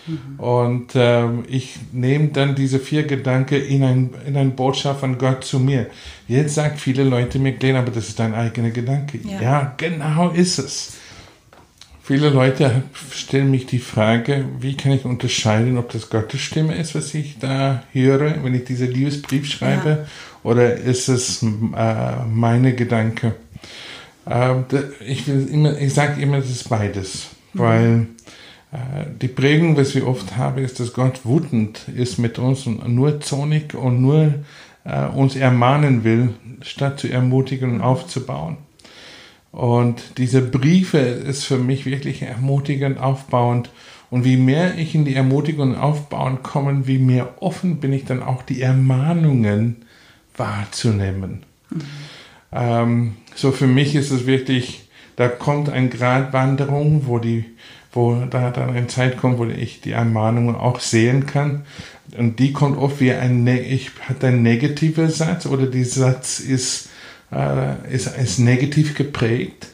Mhm. 0.06 0.40
Und 0.40 0.92
ähm, 0.94 1.44
ich 1.48 1.76
nehme 1.92 2.28
dann 2.28 2.54
diese 2.54 2.78
vier 2.78 3.04
Gedanken 3.04 3.62
in 3.62 3.82
ein, 3.82 4.10
in 4.26 4.36
ein 4.36 4.54
Botschaft 4.54 5.00
von 5.00 5.18
Gott 5.18 5.44
zu 5.44 5.58
mir. 5.58 5.86
Jetzt 6.28 6.54
sagt 6.54 6.80
viele 6.80 7.04
Leute 7.04 7.38
mir, 7.38 7.52
Glenn, 7.52 7.76
aber 7.76 7.90
das 7.90 8.08
ist 8.08 8.18
dein 8.18 8.34
eigener 8.34 8.70
Gedanke. 8.70 9.18
Ja. 9.24 9.40
ja, 9.40 9.74
genau 9.76 10.30
ist 10.30 10.58
es. 10.58 10.92
Viele 12.02 12.28
Leute 12.28 12.82
stellen 13.12 13.50
mich 13.50 13.64
die 13.64 13.78
Frage, 13.78 14.44
wie 14.60 14.76
kann 14.76 14.92
ich 14.92 15.06
unterscheiden, 15.06 15.78
ob 15.78 15.90
das 15.90 16.10
Gottes 16.10 16.42
Stimme 16.42 16.74
ist, 16.74 16.94
was 16.94 17.14
ich 17.14 17.38
da 17.38 17.82
höre, 17.92 18.44
wenn 18.44 18.54
ich 18.54 18.64
diesen 18.64 18.90
Liebesbrief 18.90 19.46
schreibe, 19.46 19.88
ja. 19.88 20.06
oder 20.42 20.74
ist 20.74 21.08
es 21.08 21.42
äh, 21.42 21.46
meine 22.30 22.74
Gedanke? 22.74 23.36
Äh, 24.28 24.54
ich 25.00 25.26
ich 25.28 25.94
sage 25.94 26.20
immer, 26.20 26.36
das 26.36 26.50
ist 26.50 26.68
beides, 26.68 27.28
mhm. 27.54 27.58
weil 27.58 28.06
die 29.20 29.28
Prägung, 29.28 29.76
was 29.76 29.94
wir 29.94 30.06
oft 30.06 30.36
haben, 30.36 30.62
ist, 30.62 30.80
dass 30.80 30.92
Gott 30.92 31.20
wutend 31.24 31.86
ist 31.94 32.18
mit 32.18 32.38
uns 32.38 32.66
und 32.66 32.86
nur 32.88 33.20
zornig 33.20 33.74
und 33.74 34.00
nur 34.00 34.34
äh, 34.84 35.06
uns 35.06 35.36
ermahnen 35.36 36.04
will, 36.04 36.30
statt 36.62 37.00
zu 37.00 37.08
ermutigen 37.08 37.74
und 37.74 37.80
aufzubauen. 37.80 38.56
Und 39.52 40.18
diese 40.18 40.42
Briefe 40.42 40.98
ist 40.98 41.44
für 41.44 41.58
mich 41.58 41.86
wirklich 41.86 42.22
ermutigend, 42.22 42.98
aufbauend. 42.98 43.70
Und 44.10 44.24
wie 44.24 44.36
mehr 44.36 44.76
ich 44.76 44.94
in 44.94 45.04
die 45.04 45.14
Ermutigung 45.14 45.70
und 45.70 45.76
Aufbauen 45.76 46.42
komme, 46.42 46.86
wie 46.86 46.98
mehr 46.98 47.42
offen 47.42 47.78
bin 47.78 47.92
ich 47.92 48.04
dann 48.04 48.22
auch 48.22 48.42
die 48.42 48.60
Ermahnungen 48.60 49.76
wahrzunehmen. 50.36 51.44
Mhm. 51.70 51.80
Ähm, 52.52 53.16
so 53.34 53.52
für 53.52 53.66
mich 53.66 53.94
ist 53.94 54.10
es 54.10 54.26
wirklich, 54.26 54.83
da 55.16 55.28
kommt 55.28 55.68
eine 55.68 55.88
Gratwanderung, 55.88 57.06
wo 57.06 57.18
die, 57.18 57.44
wo 57.92 58.24
da 58.28 58.50
dann 58.50 58.70
eine 58.70 58.86
Zeit 58.88 59.16
kommt, 59.18 59.38
wo 59.38 59.46
ich 59.46 59.80
die 59.80 59.92
Ermahnungen 59.92 60.56
auch 60.56 60.80
sehen 60.80 61.26
kann. 61.26 61.64
Und 62.16 62.38
die 62.38 62.52
kommt 62.52 62.78
oft 62.78 63.00
wie 63.00 63.12
ein, 63.12 63.46
ich 63.46 63.90
hat 64.08 64.24
ein 64.24 64.42
negativer 64.42 65.08
Satz 65.08 65.46
oder 65.46 65.66
der 65.66 65.84
Satz 65.84 66.40
ist 66.40 66.88
äh, 67.34 67.94
ist, 67.94 68.06
ist 68.16 68.38
negativ 68.38 68.94
geprägt, 68.94 69.66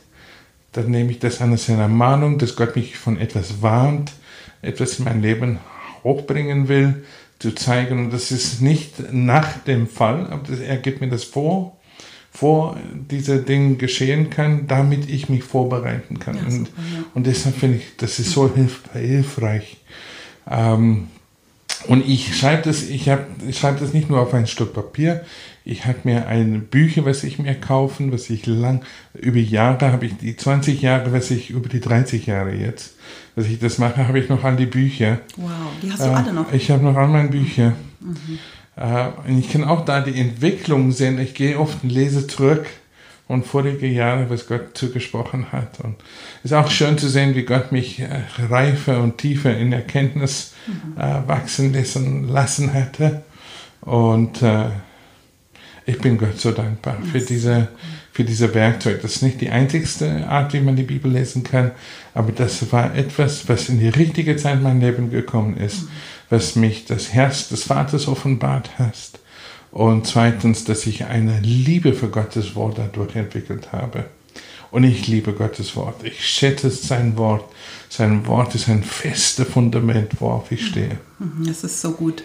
dann 0.73 0.91
nehme 0.91 1.11
ich 1.11 1.19
das 1.19 1.41
an 1.41 1.53
als 1.53 1.69
eine 1.69 1.89
Mahnung, 1.89 2.39
dass 2.39 2.57
Gott 2.57 2.77
mich 2.77 2.97
von 2.97 3.19
etwas 3.19 3.63
warnt, 3.63 4.13
etwas 4.63 4.99
in 4.99 5.05
mein 5.05 5.23
Leben 5.23 5.59
hochbringen 6.05 6.69
will, 6.69 7.05
zu 7.39 7.55
zeigen. 7.55 7.99
Und 7.99 8.13
das 8.13 8.31
ist 8.31 8.61
nicht 8.61 9.13
nach 9.13 9.59
dem 9.65 9.89
Fall, 9.89 10.27
aber 10.31 10.43
das, 10.49 10.61
er 10.61 10.77
gibt 10.77 11.01
mir 11.01 11.09
das 11.09 11.25
vor, 11.25 11.77
vor 12.31 12.77
diese 13.11 13.43
Dinge 13.43 13.75
geschehen 13.77 14.31
kann, 14.31 14.67
damit 14.67 15.11
ich 15.11 15.29
mich 15.29 15.43
vorbereiten 15.43 16.19
kann. 16.19 16.37
Ja, 16.37 16.43
und, 16.45 16.69
ja. 16.69 17.04
und, 17.15 17.26
deshalb 17.26 17.57
finde 17.57 17.78
ich, 17.78 17.97
das 17.97 18.19
ist 18.19 18.31
so 18.31 18.52
hilf, 18.54 18.83
hilfreich. 18.93 19.78
Ähm, 20.49 21.09
und 21.89 22.07
ich 22.07 22.37
schreibe 22.37 22.63
das, 22.63 22.83
ich 22.89 23.09
habe, 23.09 23.26
ich 23.49 23.59
schreibe 23.59 23.81
das 23.81 23.93
nicht 23.95 24.11
nur 24.11 24.21
auf 24.21 24.35
ein 24.35 24.47
Stück 24.47 24.75
Papier, 24.75 25.25
ich 25.65 25.87
habe 25.87 25.99
mir 26.04 26.26
ein 26.26 26.67
Bücher, 26.67 27.04
was 27.04 27.25
ich 27.25 27.39
mir 27.39 27.54
kaufen, 27.54 28.13
was 28.13 28.31
ich 28.31 28.47
lang, 28.47 28.83
über 29.15 29.39
Jahre 29.39 29.93
habe 29.93 30.07
ich 30.07 30.17
die 30.17 30.37
20 30.37 30.83
Jahre, 30.83 31.13
was 31.13 31.31
ich 31.31 31.50
über 31.50 31.69
die 31.69 31.81
30 31.81 32.26
Jahre 32.26 32.54
jetzt, 32.54 32.97
was 33.35 33.47
ich 33.47 33.59
das 33.59 33.78
mache, 33.78 34.09
habe 34.09 34.19
ich 34.19 34.28
noch 34.28 34.45
all 34.45 34.57
die 34.57 34.67
Bücher. 34.67 35.21
Wow, 35.37 35.50
die 35.83 35.91
hast 35.91 36.00
du 36.00 36.07
äh, 36.07 36.15
alle 36.15 36.33
noch? 36.33 36.52
Ich 36.52 36.71
habe 36.71 36.83
noch 36.85 36.97
all 36.97 37.09
meine 37.09 37.28
Bücher. 37.28 37.75
Mhm. 38.00 38.39
Äh, 38.80 39.08
und 39.28 39.38
ich 39.38 39.50
kann 39.50 39.64
auch 39.64 39.84
da 39.84 40.00
die 40.00 40.19
Entwicklung 40.19 40.90
sehen. 40.90 41.21
Ich 41.21 41.34
gehe 41.34 41.58
oft 41.58 41.84
und 41.84 41.90
lese 41.90 42.26
zurück 42.26 42.66
und 43.28 43.47
vorige 43.47 43.86
Jahre, 43.86 44.28
was 44.28 44.49
Gott 44.49 44.76
zugesprochen 44.76 45.52
hat. 45.52 45.78
Und 45.80 45.97
es 46.43 46.50
ist 46.50 46.56
auch 46.56 46.71
schön 46.71 46.99
zu 46.99 47.08
sehen, 47.08 47.36
wie 47.36 47.45
Gott 47.45 47.71
mich 47.71 48.00
äh, 48.00 48.23
reifer 48.49 49.00
und 49.00 49.19
tiefer 49.19 49.56
in 49.56 49.73
Erkenntnis 49.73 50.54
mhm. 50.66 51.00
äh, 51.00 51.28
wachsen 51.28 51.73
lassen, 51.73 52.28
lassen 52.28 52.73
hatte. 52.73 53.23
Und 53.82 54.43
äh, 54.43 54.71
ich 55.86 55.99
bin 55.99 56.19
Gott 56.19 56.40
so 56.40 56.52
dankbar 56.52 56.99
für 57.10 57.21
diese, 57.21 57.69
für 58.12 58.25
diese 58.25 58.54
Werkzeug. 58.54 59.02
Das 59.02 59.16
ist 59.16 59.23
nicht 59.23 59.40
die 59.40 59.50
einzigste 59.50 60.26
Art, 60.26 60.52
wie 60.52 60.60
man 60.60 60.76
die 60.76 60.82
Bibel 60.82 61.10
lesen 61.10 61.43
kann, 61.43 61.73
aber 62.14 62.32
das 62.32 62.71
war 62.73 62.95
etwas, 62.95 63.49
was 63.49 63.69
in 63.69 63.78
die 63.78 63.88
richtige 63.88 64.36
Zeit 64.36 64.56
in 64.56 64.62
mein 64.62 64.80
Leben 64.80 65.10
gekommen 65.10 65.56
ist, 65.56 65.88
was 66.30 66.56
mich 66.56 66.86
das 66.86 67.12
Herz 67.12 67.49
des 67.49 67.64
Vaters 67.64 68.08
offenbart 68.08 68.78
hat. 68.78 68.95
Und 69.73 70.06
zweitens, 70.06 70.64
dass 70.64 70.86
ich 70.86 71.04
eine 71.04 71.40
Liebe 71.40 71.93
für 71.93 72.08
Gottes 72.08 72.54
Wort 72.56 72.78
dadurch 72.78 73.14
entwickelt 73.16 73.73
habe. 73.73 74.06
Und 74.71 74.84
ich 74.84 75.08
liebe 75.08 75.32
Gottes 75.32 75.75
Wort. 75.76 76.02
Ich 76.04 76.25
schätze 76.25 76.71
sein 76.71 77.16
Wort. 77.16 77.45
Sein 77.88 78.26
Wort 78.26 78.54
ist 78.54 78.69
ein 78.69 78.84
festes 78.84 79.49
Fundament, 79.49 80.21
worauf 80.21 80.50
ich 80.52 80.66
stehe. 80.66 80.99
Mhm, 81.19 81.47
das 81.47 81.64
ist 81.64 81.80
so 81.80 81.93
gut. 81.93 82.23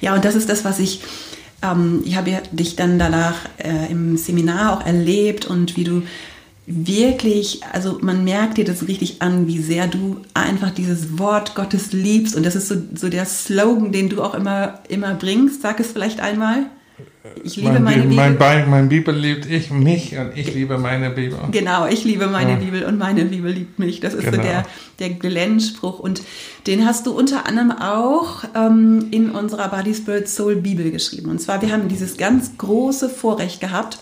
Ja, 0.00 0.14
und 0.14 0.24
das 0.24 0.34
ist 0.34 0.48
das, 0.48 0.64
was 0.64 0.78
ich 0.78 1.02
ähm, 1.62 2.02
ich 2.04 2.16
habe 2.16 2.30
ja 2.30 2.40
dich 2.50 2.76
dann 2.76 2.98
danach 2.98 3.36
äh, 3.58 3.90
im 3.90 4.16
Seminar 4.16 4.76
auch 4.76 4.86
erlebt 4.86 5.46
und 5.46 5.76
wie 5.76 5.84
du 5.84 6.02
wirklich, 6.66 7.60
also 7.72 7.98
man 8.02 8.24
merkt 8.24 8.56
dir 8.56 8.64
das 8.64 8.86
richtig 8.86 9.20
an, 9.20 9.46
wie 9.46 9.58
sehr 9.58 9.88
du 9.88 10.18
einfach 10.34 10.70
dieses 10.70 11.18
Wort 11.18 11.54
Gottes 11.54 11.92
liebst 11.92 12.36
und 12.36 12.46
das 12.46 12.54
ist 12.54 12.68
so, 12.68 12.76
so 12.94 13.08
der 13.08 13.24
Slogan, 13.24 13.92
den 13.92 14.08
du 14.08 14.22
auch 14.22 14.34
immer, 14.34 14.80
immer 14.88 15.14
bringst. 15.14 15.62
Sag 15.62 15.80
es 15.80 15.92
vielleicht 15.92 16.20
einmal. 16.20 16.66
Ich 17.44 17.56
liebe 17.56 17.72
mein, 17.72 17.84
meine 17.84 18.02
Bibel. 18.02 18.16
Mein, 18.16 18.38
Bibel. 18.38 18.66
mein 18.66 18.88
Bibel 18.88 19.14
liebt 19.14 19.46
ich 19.46 19.70
mich 19.70 20.16
und 20.18 20.36
ich 20.36 20.54
liebe 20.54 20.76
meine 20.76 21.10
Bibel. 21.10 21.38
Genau, 21.52 21.86
ich 21.86 22.04
liebe 22.04 22.26
meine 22.26 22.52
ja. 22.52 22.56
Bibel 22.56 22.84
und 22.84 22.98
meine 22.98 23.24
Bibel 23.24 23.50
liebt 23.52 23.78
mich. 23.78 24.00
Das 24.00 24.12
ist 24.12 24.24
genau. 24.24 24.36
so 24.36 24.42
der, 24.42 24.64
der 24.98 25.10
Glenn-Spruch. 25.10 26.00
Und 26.00 26.22
den 26.66 26.84
hast 26.84 27.06
du 27.06 27.12
unter 27.12 27.46
anderem 27.46 27.70
auch 27.72 28.42
ähm, 28.56 29.06
in 29.12 29.30
unserer 29.30 29.68
Body 29.68 29.94
Spirit 29.94 30.28
Soul 30.28 30.56
Bibel 30.56 30.90
geschrieben. 30.90 31.30
Und 31.30 31.40
zwar, 31.40 31.62
wir 31.62 31.72
haben 31.72 31.88
dieses 31.88 32.16
ganz 32.16 32.58
große 32.58 33.08
Vorrecht 33.08 33.60
gehabt, 33.60 33.98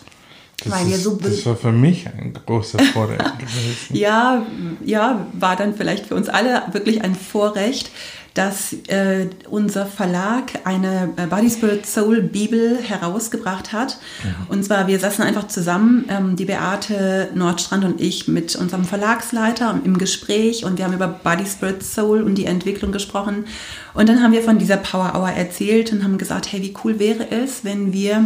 das, 0.63 0.73
weil 0.73 0.87
wir 0.87 0.97
so 0.97 1.15
das 1.15 1.45
war 1.45 1.55
für 1.55 1.71
mich 1.71 2.07
ein 2.07 2.33
großer 2.45 2.79
Vorrecht. 2.79 3.23
ja, 3.93 4.45
ja, 4.85 5.25
war 5.33 5.55
dann 5.55 5.75
vielleicht 5.75 6.05
für 6.05 6.15
uns 6.15 6.29
alle 6.29 6.63
wirklich 6.71 7.03
ein 7.03 7.15
Vorrecht, 7.15 7.91
dass 8.33 8.73
äh, 8.87 9.27
unser 9.49 9.85
Verlag 9.85 10.53
eine 10.63 11.09
äh, 11.17 11.25
Body 11.27 11.49
Spirit 11.49 11.85
Soul 11.85 12.21
Bibel 12.21 12.77
herausgebracht 12.81 13.73
hat. 13.73 13.97
Ja. 14.23 14.29
Und 14.47 14.63
zwar, 14.63 14.87
wir 14.87 14.99
saßen 14.99 15.23
einfach 15.23 15.47
zusammen, 15.47 16.05
ähm, 16.07 16.35
die 16.37 16.45
Beate 16.45 17.29
Nordstrand 17.35 17.83
und 17.83 17.99
ich, 17.99 18.29
mit 18.29 18.55
unserem 18.55 18.85
Verlagsleiter 18.85 19.77
im 19.83 19.97
Gespräch 19.97 20.63
und 20.63 20.77
wir 20.77 20.85
haben 20.85 20.93
über 20.93 21.09
Body 21.09 21.45
Spirit 21.45 21.83
Soul 21.83 22.21
und 22.21 22.35
die 22.35 22.45
Entwicklung 22.45 22.93
gesprochen. 22.93 23.45
Und 23.93 24.07
dann 24.07 24.23
haben 24.23 24.31
wir 24.31 24.43
von 24.43 24.59
dieser 24.59 24.77
Power 24.77 25.13
Hour 25.13 25.31
erzählt 25.31 25.91
und 25.91 26.03
haben 26.03 26.17
gesagt, 26.17 26.53
hey, 26.53 26.61
wie 26.61 26.73
cool 26.85 26.99
wäre 26.99 27.29
es, 27.31 27.65
wenn 27.65 27.91
wir 27.91 28.23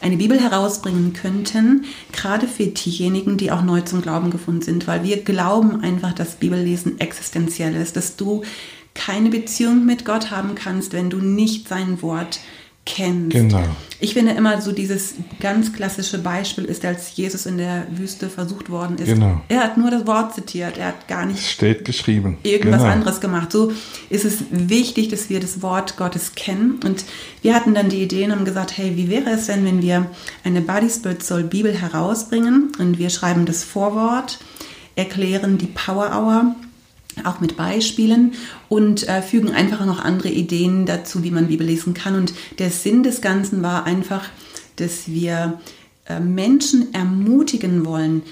eine 0.00 0.16
Bibel 0.16 0.40
herausbringen 0.40 1.12
könnten, 1.12 1.84
gerade 2.12 2.46
für 2.46 2.66
diejenigen, 2.66 3.36
die 3.36 3.50
auch 3.50 3.62
neu 3.62 3.80
zum 3.82 4.02
Glauben 4.02 4.30
gefunden 4.30 4.62
sind, 4.62 4.86
weil 4.86 5.02
wir 5.02 5.22
glauben 5.22 5.82
einfach, 5.82 6.12
dass 6.12 6.36
Bibellesen 6.36 7.00
existenziell 7.00 7.74
ist, 7.74 7.96
dass 7.96 8.16
du 8.16 8.42
keine 8.94 9.30
Beziehung 9.30 9.84
mit 9.84 10.04
Gott 10.04 10.30
haben 10.30 10.54
kannst, 10.54 10.92
wenn 10.92 11.10
du 11.10 11.18
nicht 11.18 11.68
sein 11.68 12.00
Wort 12.02 12.40
kennst. 12.84 13.30
Genau. 13.30 13.64
Ich 14.00 14.12
finde 14.12 14.32
immer 14.32 14.60
so 14.60 14.72
dieses 14.72 15.14
ganz 15.40 15.72
klassische 15.72 16.18
Beispiel 16.18 16.64
ist, 16.64 16.84
als 16.84 17.16
Jesus 17.16 17.46
in 17.46 17.56
der 17.56 17.86
Wüste 17.90 18.28
versucht 18.28 18.68
worden 18.68 18.98
ist. 18.98 19.06
Genau. 19.06 19.40
Er 19.48 19.60
hat 19.60 19.78
nur 19.78 19.90
das 19.90 20.06
Wort 20.06 20.34
zitiert, 20.34 20.76
er 20.76 20.88
hat 20.88 21.08
gar 21.08 21.24
nicht 21.24 21.38
es 21.38 21.50
steht 21.50 21.84
geschrieben. 21.84 22.36
irgendwas 22.42 22.82
genau. 22.82 22.92
anderes 22.92 23.20
gemacht. 23.20 23.52
So 23.52 23.72
ist 24.10 24.26
es 24.26 24.44
wichtig, 24.50 25.08
dass 25.08 25.30
wir 25.30 25.40
das 25.40 25.62
Wort 25.62 25.96
Gottes 25.96 26.34
kennen. 26.34 26.80
Und 26.84 27.04
wir 27.40 27.54
hatten 27.54 27.74
dann 27.74 27.88
die 27.88 28.02
Idee 28.02 28.24
und 28.26 28.32
haben 28.32 28.44
gesagt, 28.44 28.76
hey, 28.76 28.96
wie 28.96 29.08
wäre 29.08 29.30
es 29.30 29.46
denn, 29.46 29.64
wenn 29.64 29.80
wir 29.80 30.10
eine 30.44 30.60
Body 30.60 30.90
Spirit 30.90 31.22
Soul 31.22 31.44
Bibel 31.44 31.72
herausbringen 31.72 32.72
und 32.78 32.98
wir 32.98 33.08
schreiben 33.08 33.46
das 33.46 33.64
Vorwort, 33.64 34.38
erklären 34.96 35.56
die 35.56 35.66
Power 35.66 36.10
Hour 36.14 36.54
auch 37.24 37.40
mit 37.40 37.56
Beispielen 37.56 38.32
und 38.68 39.08
äh, 39.08 39.22
fügen 39.22 39.50
einfach 39.50 39.84
noch 39.86 40.04
andere 40.04 40.30
Ideen 40.30 40.86
dazu, 40.86 41.22
wie 41.22 41.30
man 41.30 41.48
Bibel 41.48 41.66
lesen 41.66 41.94
kann. 41.94 42.16
Und 42.16 42.34
der 42.58 42.70
Sinn 42.70 43.02
des 43.02 43.20
Ganzen 43.20 43.62
war 43.62 43.84
einfach, 43.84 44.28
dass 44.76 45.08
wir 45.08 45.60
äh, 46.06 46.20
Menschen 46.20 46.92
ermutigen 46.92 47.86
wollen, 47.86 48.22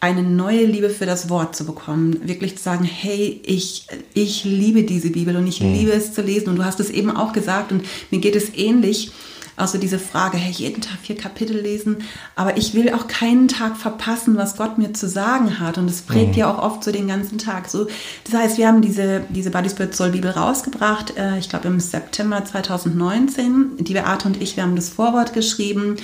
eine 0.00 0.22
neue 0.22 0.64
Liebe 0.64 0.90
für 0.90 1.06
das 1.06 1.28
Wort 1.28 1.56
zu 1.56 1.66
bekommen. 1.66 2.20
Wirklich 2.28 2.56
zu 2.56 2.62
sagen, 2.62 2.84
hey, 2.84 3.40
ich, 3.44 3.86
ich 4.14 4.44
liebe 4.44 4.84
diese 4.84 5.10
Bibel 5.10 5.36
und 5.36 5.46
ich 5.46 5.60
mhm. 5.60 5.72
liebe 5.72 5.92
es 5.92 6.12
zu 6.14 6.22
lesen. 6.22 6.50
Und 6.50 6.56
du 6.56 6.64
hast 6.64 6.78
es 6.78 6.90
eben 6.90 7.10
auch 7.10 7.32
gesagt 7.32 7.72
und 7.72 7.84
mir 8.10 8.20
geht 8.20 8.36
es 8.36 8.54
ähnlich. 8.56 9.10
Also 9.58 9.78
diese 9.78 9.98
Frage, 9.98 10.36
hey, 10.36 10.52
jeden 10.52 10.80
Tag 10.80 10.98
vier 11.02 11.16
Kapitel 11.16 11.60
lesen, 11.60 11.98
aber 12.36 12.56
ich 12.56 12.74
will 12.74 12.92
auch 12.92 13.08
keinen 13.08 13.48
Tag 13.48 13.76
verpassen, 13.76 14.36
was 14.36 14.56
Gott 14.56 14.78
mir 14.78 14.92
zu 14.92 15.08
sagen 15.08 15.58
hat. 15.58 15.78
Und 15.78 15.88
es 15.88 16.02
prägt 16.02 16.32
mhm. 16.32 16.38
ja 16.38 16.52
auch 16.52 16.62
oft 16.62 16.84
so 16.84 16.92
den 16.92 17.08
ganzen 17.08 17.38
Tag. 17.38 17.68
So, 17.68 17.86
das 18.24 18.34
heißt, 18.34 18.58
wir 18.58 18.68
haben 18.68 18.82
diese, 18.82 19.22
diese 19.28 19.50
Body 19.50 19.68
Spirit 19.68 19.94
Soul 19.94 20.10
Bibel 20.10 20.30
rausgebracht, 20.30 21.16
äh, 21.16 21.38
ich 21.38 21.48
glaube 21.48 21.68
im 21.68 21.80
September 21.80 22.44
2019. 22.44 23.76
Die 23.78 23.94
Beate 23.94 24.28
und 24.28 24.40
ich, 24.40 24.56
wir 24.56 24.62
haben 24.62 24.76
das 24.76 24.88
Vorwort 24.88 25.32
geschrieben. 25.32 25.96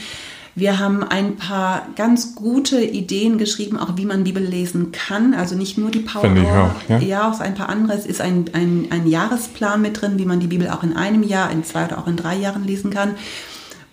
Wir 0.56 0.78
haben 0.78 1.02
ein 1.02 1.36
paar 1.36 1.88
ganz 1.96 2.36
gute 2.36 2.80
Ideen 2.80 3.38
geschrieben, 3.38 3.78
auch 3.78 3.96
wie 3.96 4.04
man 4.04 4.22
Bibel 4.22 4.42
lesen 4.42 4.92
kann. 4.92 5.34
Also 5.34 5.56
nicht 5.56 5.78
nur 5.78 5.90
die 5.90 6.00
Power 6.00 6.24
Hour, 6.24 6.70
auch, 6.70 6.88
ja. 6.88 6.98
ja, 6.98 7.30
auch 7.30 7.40
ein 7.40 7.54
paar 7.54 7.68
andere. 7.68 7.96
Es 7.98 8.06
ist 8.06 8.20
ein, 8.20 8.50
ein, 8.52 8.86
ein 8.90 9.06
Jahresplan 9.06 9.82
mit 9.82 10.00
drin, 10.00 10.18
wie 10.18 10.24
man 10.24 10.38
die 10.38 10.46
Bibel 10.46 10.68
auch 10.70 10.84
in 10.84 10.96
einem 10.96 11.24
Jahr, 11.24 11.50
in 11.50 11.64
zwei 11.64 11.86
oder 11.86 11.98
auch 11.98 12.06
in 12.06 12.16
drei 12.16 12.36
Jahren 12.36 12.64
lesen 12.64 12.90
kann. 12.90 13.16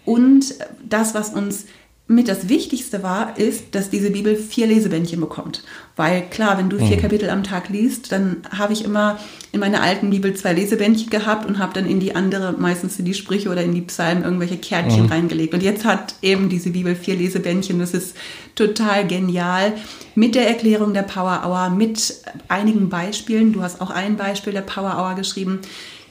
Und 0.05 0.53
das, 0.87 1.15
was 1.15 1.29
uns 1.29 1.65
mit 2.11 2.27
das 2.27 2.49
Wichtigste 2.49 3.03
war, 3.03 3.37
ist, 3.37 3.73
dass 3.73 3.89
diese 3.89 4.11
Bibel 4.11 4.35
vier 4.35 4.67
Lesebändchen 4.67 5.19
bekommt. 5.19 5.63
Weil 5.95 6.21
klar, 6.29 6.57
wenn 6.57 6.69
du 6.69 6.77
vier 6.77 6.97
mhm. 6.97 7.01
Kapitel 7.01 7.29
am 7.29 7.43
Tag 7.43 7.69
liest, 7.69 8.11
dann 8.11 8.37
habe 8.57 8.73
ich 8.73 8.83
immer 8.83 9.17
in 9.51 9.59
meiner 9.59 9.81
alten 9.81 10.09
Bibel 10.09 10.33
zwei 10.33 10.53
Lesebändchen 10.53 11.09
gehabt 11.09 11.45
und 11.45 11.57
habe 11.57 11.73
dann 11.73 11.85
in 11.85 11.99
die 11.99 12.15
andere, 12.15 12.53
meistens 12.53 12.99
in 12.99 13.05
die 13.05 13.13
Sprüche 13.13 13.49
oder 13.49 13.63
in 13.63 13.73
die 13.73 13.81
Psalmen, 13.81 14.23
irgendwelche 14.23 14.57
Kärtchen 14.57 15.03
mhm. 15.03 15.11
reingelegt. 15.11 15.53
Und 15.53 15.63
jetzt 15.63 15.85
hat 15.85 16.15
eben 16.21 16.49
diese 16.49 16.71
Bibel 16.71 16.95
vier 16.95 17.15
Lesebändchen. 17.15 17.79
Das 17.79 17.93
ist 17.93 18.15
total 18.55 19.07
genial. 19.07 19.73
Mit 20.13 20.35
der 20.35 20.47
Erklärung 20.47 20.93
der 20.93 21.03
Power 21.03 21.43
Hour, 21.45 21.69
mit 21.69 22.15
einigen 22.49 22.89
Beispielen. 22.89 23.53
Du 23.53 23.61
hast 23.61 23.79
auch 23.79 23.89
ein 23.89 24.17
Beispiel 24.17 24.53
der 24.53 24.61
Power 24.61 24.97
Hour 24.97 25.15
geschrieben. 25.15 25.59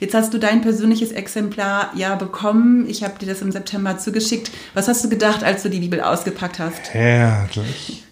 Jetzt 0.00 0.14
hast 0.14 0.32
du 0.32 0.38
dein 0.38 0.62
persönliches 0.62 1.12
Exemplar 1.12 1.90
ja 1.94 2.14
bekommen. 2.14 2.88
Ich 2.88 3.04
habe 3.04 3.18
dir 3.18 3.26
das 3.26 3.42
im 3.42 3.52
September 3.52 3.98
zugeschickt. 3.98 4.50
Was 4.72 4.88
hast 4.88 5.04
du 5.04 5.10
gedacht, 5.10 5.44
als 5.44 5.62
du 5.62 5.68
die 5.68 5.80
Bibel 5.80 6.00
ausgepackt 6.00 6.58
hast? 6.58 6.94
Herrlich. 6.94 8.02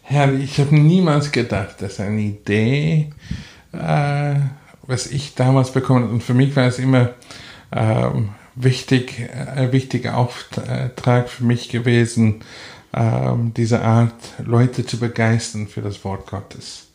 Herrlich. 0.00 0.44
Ich 0.44 0.58
habe 0.58 0.74
niemals 0.74 1.32
gedacht, 1.32 1.82
dass 1.82 2.00
eine 2.00 2.22
Idee, 2.22 3.10
äh, 3.72 4.36
was 4.86 5.06
ich 5.08 5.34
damals 5.34 5.72
bekommen 5.72 6.04
habe, 6.04 6.14
und 6.14 6.22
für 6.22 6.32
mich 6.32 6.56
war 6.56 6.68
es 6.68 6.78
immer 6.78 7.10
äh, 7.70 8.06
wichtig, 8.54 9.28
ein 9.54 9.72
wichtiger 9.72 10.16
Auftrag 10.16 11.28
für 11.28 11.44
mich 11.44 11.68
gewesen, 11.68 12.40
äh, 12.92 13.32
diese 13.54 13.82
Art, 13.82 14.14
Leute 14.42 14.86
zu 14.86 14.98
begeistern 14.98 15.68
für 15.68 15.82
das 15.82 16.02
Wort 16.02 16.28
Gottes. 16.28 16.86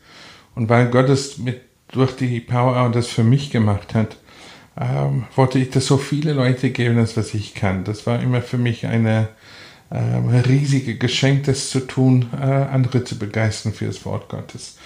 Und 0.55 0.67
weil 0.67 0.89
Gott 0.89 1.09
es 1.09 1.37
mit, 1.37 1.61
durch 1.91 2.15
die 2.15 2.39
Power 2.39 2.89
das 2.89 3.05
für 3.05 3.23
mich 3.23 3.51
gemacht 3.51 3.93
hat, 3.93 4.17
ähm, 4.79 5.25
wollte 5.35 5.59
ich 5.59 5.69
das 5.69 5.85
so 5.85 5.97
viele 5.97 6.33
Leute 6.33 6.69
geben, 6.71 6.97
als 6.97 7.17
was 7.17 7.33
ich 7.33 7.53
kann. 7.53 7.83
Das 7.83 8.07
war 8.07 8.21
immer 8.21 8.41
für 8.41 8.57
mich 8.57 8.85
eine 8.85 9.29
ähm, 9.91 10.29
riesige 10.29 10.97
Geschenk, 10.97 11.43
das 11.43 11.69
zu 11.69 11.81
tun, 11.81 12.29
äh, 12.33 12.45
andere 12.45 13.03
zu 13.03 13.19
begeistern 13.19 13.73
für 13.73 13.85
das 13.85 14.05
Wort 14.05 14.29
Gottes. 14.29 14.77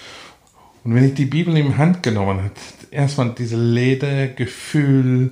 Und 0.83 0.95
wenn 0.95 1.05
ich 1.05 1.13
die 1.13 1.25
Bibel 1.25 1.55
in 1.57 1.77
Hand 1.77 2.03
genommen 2.03 2.39
habe, 2.43 2.51
erstmal 2.91 3.33
diese 3.33 3.57
Ledergefühl, 3.57 5.31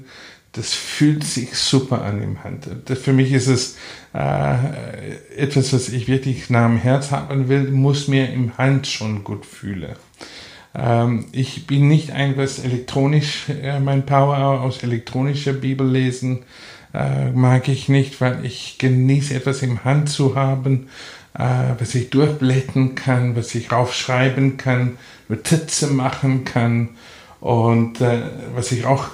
das 0.51 0.73
fühlt 0.73 1.23
sich 1.23 1.55
super 1.55 2.03
an 2.03 2.21
im 2.21 2.43
Hand. 2.43 2.67
Für 2.87 3.13
mich 3.13 3.31
ist 3.33 3.47
es 3.47 3.77
äh, 4.13 5.15
etwas, 5.35 5.73
was 5.73 5.89
ich 5.89 6.07
wirklich 6.07 6.51
nah 6.51 6.65
am 6.65 6.77
Herz 6.77 7.09
haben 7.09 7.49
will, 7.49 7.71
muss 7.71 8.07
mir 8.07 8.31
im 8.31 8.55
Hand 8.57 8.85
schon 8.85 9.23
gut 9.23 9.45
fühlen. 9.45 9.95
Ähm, 10.75 11.25
ich 11.31 11.67
bin 11.67 11.87
nicht 11.87 12.11
ein, 12.11 12.37
was 12.37 12.59
elektronisch, 12.59 13.49
äh, 13.49 13.79
mein 13.79 14.05
Power 14.05 14.61
aus 14.61 14.83
elektronischer 14.83 15.53
Bibel 15.53 15.87
lesen 15.87 16.43
äh, 16.93 17.31
mag 17.31 17.67
ich 17.67 17.89
nicht, 17.89 18.21
weil 18.21 18.45
ich 18.45 18.77
genieße 18.77 19.33
etwas 19.33 19.61
im 19.61 19.83
Hand 19.83 20.09
zu 20.09 20.35
haben, 20.35 20.89
äh, 21.33 21.73
was 21.79 21.95
ich 21.95 22.09
durchblättern 22.09 22.95
kann, 22.95 23.35
was 23.35 23.55
ich 23.55 23.71
raufschreiben 23.71 24.57
kann, 24.57 24.97
Notizen 25.27 25.95
machen 25.95 26.45
kann. 26.45 26.89
Und 27.39 27.99
äh, 27.99 28.21
was, 28.55 28.71
ich 28.71 28.85
auch, 28.85 29.09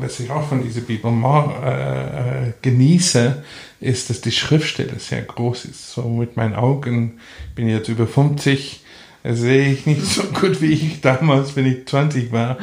was 0.00 0.20
ich 0.20 0.30
auch 0.30 0.46
von 0.46 0.62
dieser 0.62 0.82
Bibel 0.82 1.10
äh, 1.10 2.48
äh, 2.48 2.52
genieße, 2.60 3.42
ist, 3.80 4.10
dass 4.10 4.20
die 4.20 4.32
Schriftstelle 4.32 4.98
sehr 4.98 5.22
groß 5.22 5.64
ist. 5.64 5.92
So 5.92 6.06
mit 6.06 6.36
meinen 6.36 6.54
Augen, 6.54 7.20
ich 7.48 7.54
bin 7.54 7.68
jetzt 7.68 7.88
über 7.88 8.06
50, 8.06 8.79
sehe 9.24 9.72
ich 9.72 9.86
nicht 9.86 10.04
so 10.04 10.22
gut 10.24 10.60
wie 10.60 10.72
ich 10.72 11.00
damals, 11.00 11.56
wenn 11.56 11.66
ich 11.66 11.86
20 11.86 12.32
war. 12.32 12.58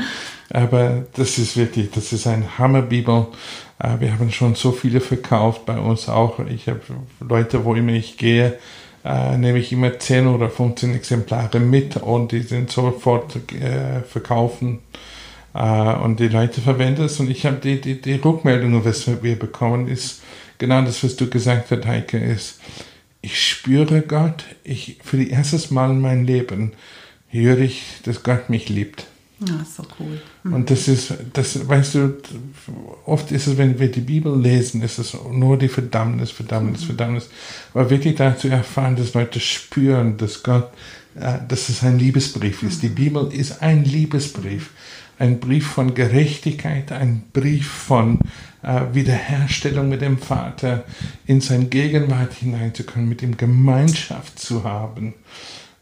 Aber 0.50 1.06
das 1.15 1.38
ist 1.38 1.58
wirklich, 1.58 1.91
das 1.91 2.13
ist 2.13 2.26
ein 2.28 2.58
Hammerbibel. 2.58 3.28
Äh, 3.80 4.00
wir 4.00 4.13
haben 4.13 4.32
schon 4.32 4.56
so 4.56 4.72
viele 4.72 5.02
verkauft 5.02 5.65
bei 5.65 5.78
uns 5.78 6.08
auch. 6.08 6.39
Ich 6.48 6.67
habe 6.67 6.82
Leute, 7.20 7.65
wo 7.65 7.76
immer 7.76 7.93
ich 7.93 8.17
gehe, 8.17 8.58
äh, 9.04 9.38
nehme 9.38 9.60
ich 9.60 9.72
immer 9.72 10.00
10 10.00 10.28
oder 10.28 10.50
15 10.50 10.96
Exemplare 10.96 11.60
mit 11.60 11.98
und 11.98 12.32
die 12.32 12.41
sind 12.41 12.72
sofort 12.72 13.36
äh, 13.54 14.02
verkaufen. 14.02 14.80
Äh, 15.54 15.96
und 15.96 16.20
die 16.20 16.28
Leute 16.28 16.62
verwenden 16.62 17.06
es. 17.06 17.20
Und 17.20 17.30
ich 17.30 17.46
habe 17.46 17.58
die, 17.58 17.82
die, 17.82 18.02
die 18.02 18.15
Rückmeldungen, 18.15 18.86
was 18.86 19.08
wir 19.08 19.38
bekommen, 19.38 19.88
ist 19.88 20.22
genau 20.58 20.82
das, 20.82 21.04
was 21.04 21.15
du 21.15 21.30
gesagt 21.30 21.72
hast, 21.72 21.86
Heike, 21.86 22.17
ist, 22.17 22.60
ich 23.28 23.46
spüre 23.46 24.02
Gott, 24.04 24.46
ich, 24.63 25.00
für 25.04 25.18
die 25.18 25.32
erstes 25.32 25.70
Mal 25.70 25.92
in 25.92 26.00
meinem 26.00 26.24
Leben 26.24 26.72
höre 27.28 27.60
ich, 27.60 27.84
dass 28.04 28.24
Gott 28.24 28.50
mich 28.50 28.70
liebt. 28.70 29.06
Ja, 29.46 29.62
ist 29.62 29.76
so 29.76 29.84
cool. 30.00 30.22
Mhm. 30.44 30.54
Und 30.54 30.70
das 30.70 30.88
ist, 30.88 31.13
das, 31.34 31.68
weißt 31.68 31.96
du, 31.96 32.13
oft 33.06 33.34
ist 33.34 33.48
es, 33.48 33.58
wenn 33.58 33.78
wir 33.80 33.92
die 33.92 34.00
Bibel 34.00 34.40
lesen, 34.40 34.82
ist 34.82 34.98
es 34.98 35.13
nur 35.30 35.58
die 35.58 35.68
Verdammnis, 35.68 36.32
Verdammnis, 36.32 36.84
mhm. 36.84 36.86
Verdammnis. 36.86 37.30
Aber 37.74 37.90
wirklich 37.90 38.16
dazu 38.16 38.48
erfahren, 38.48 38.96
dass 38.96 39.13
Leute 39.13 39.42
spüren, 39.42 40.16
dass 40.16 40.42
Gott, 40.42 40.72
äh, 41.16 41.40
dass 41.50 41.68
es 41.68 41.84
ein 41.84 42.00
Liebesbrief 42.00 42.63
ist. 42.63 42.78
Mhm. 42.78 42.88
Die 42.88 42.94
Bibel 42.94 43.34
ist 43.34 43.62
ein 43.62 43.84
Liebesbrief. 43.84 44.70
Ein 45.20 45.40
Brief 45.40 45.68
von 45.68 45.94
Gerechtigkeit, 45.96 46.92
ein 46.92 47.24
Brief 47.34 47.68
von 47.68 48.20
äh, 48.62 48.82
Wiederherstellung 48.94 49.90
mit 49.90 50.02
dem 50.02 50.18
Vater, 50.18 50.84
in 51.26 51.42
sein 51.42 51.70
Gegenwart 51.70 52.34
hineinzukommen, 52.34 53.10
mit 53.10 53.22
ihm 53.24 53.38
Gemeinschaft 53.38 54.40
zu 54.40 54.64
haben. 54.64 55.14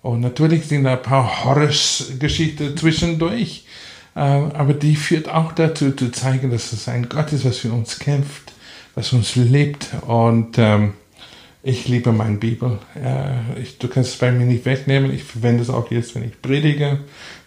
Und 0.01 0.21
natürlich 0.21 0.67
sind 0.67 0.83
da 0.83 0.93
ein 0.93 1.01
paar 1.01 1.43
Horrors-Geschichten 1.43 2.77
zwischendurch, 2.77 3.65
äh, 4.15 4.19
aber 4.19 4.73
die 4.73 4.95
führt 4.95 5.27
auch 5.27 5.51
dazu, 5.51 5.91
zu 5.91 6.11
zeigen, 6.11 6.51
dass 6.51 6.71
es 6.71 6.87
ein 6.87 7.09
Gott 7.09 7.33
ist, 7.33 7.43
was 7.43 7.57
für 7.57 7.71
uns 7.71 7.99
kämpft, 7.99 8.53
was 8.93 9.11
uns 9.13 9.35
lebt. 9.35 9.87
Und 10.05 10.57
ähm, 10.57 10.93
ich 11.65 11.87
liebe 11.87 12.11
meine 12.11 12.37
Bibel. 12.37 12.77
Äh, 12.95 13.59
ich, 13.59 13.79
du 13.79 13.87
kannst 13.87 14.11
es 14.11 14.17
bei 14.17 14.31
mir 14.31 14.45
nicht 14.45 14.65
wegnehmen. 14.65 15.11
Ich 15.11 15.23
verwende 15.23 15.63
es 15.63 15.71
auch 15.71 15.89
jetzt, 15.89 16.13
wenn 16.13 16.23
ich 16.23 16.39
predige, 16.39 16.99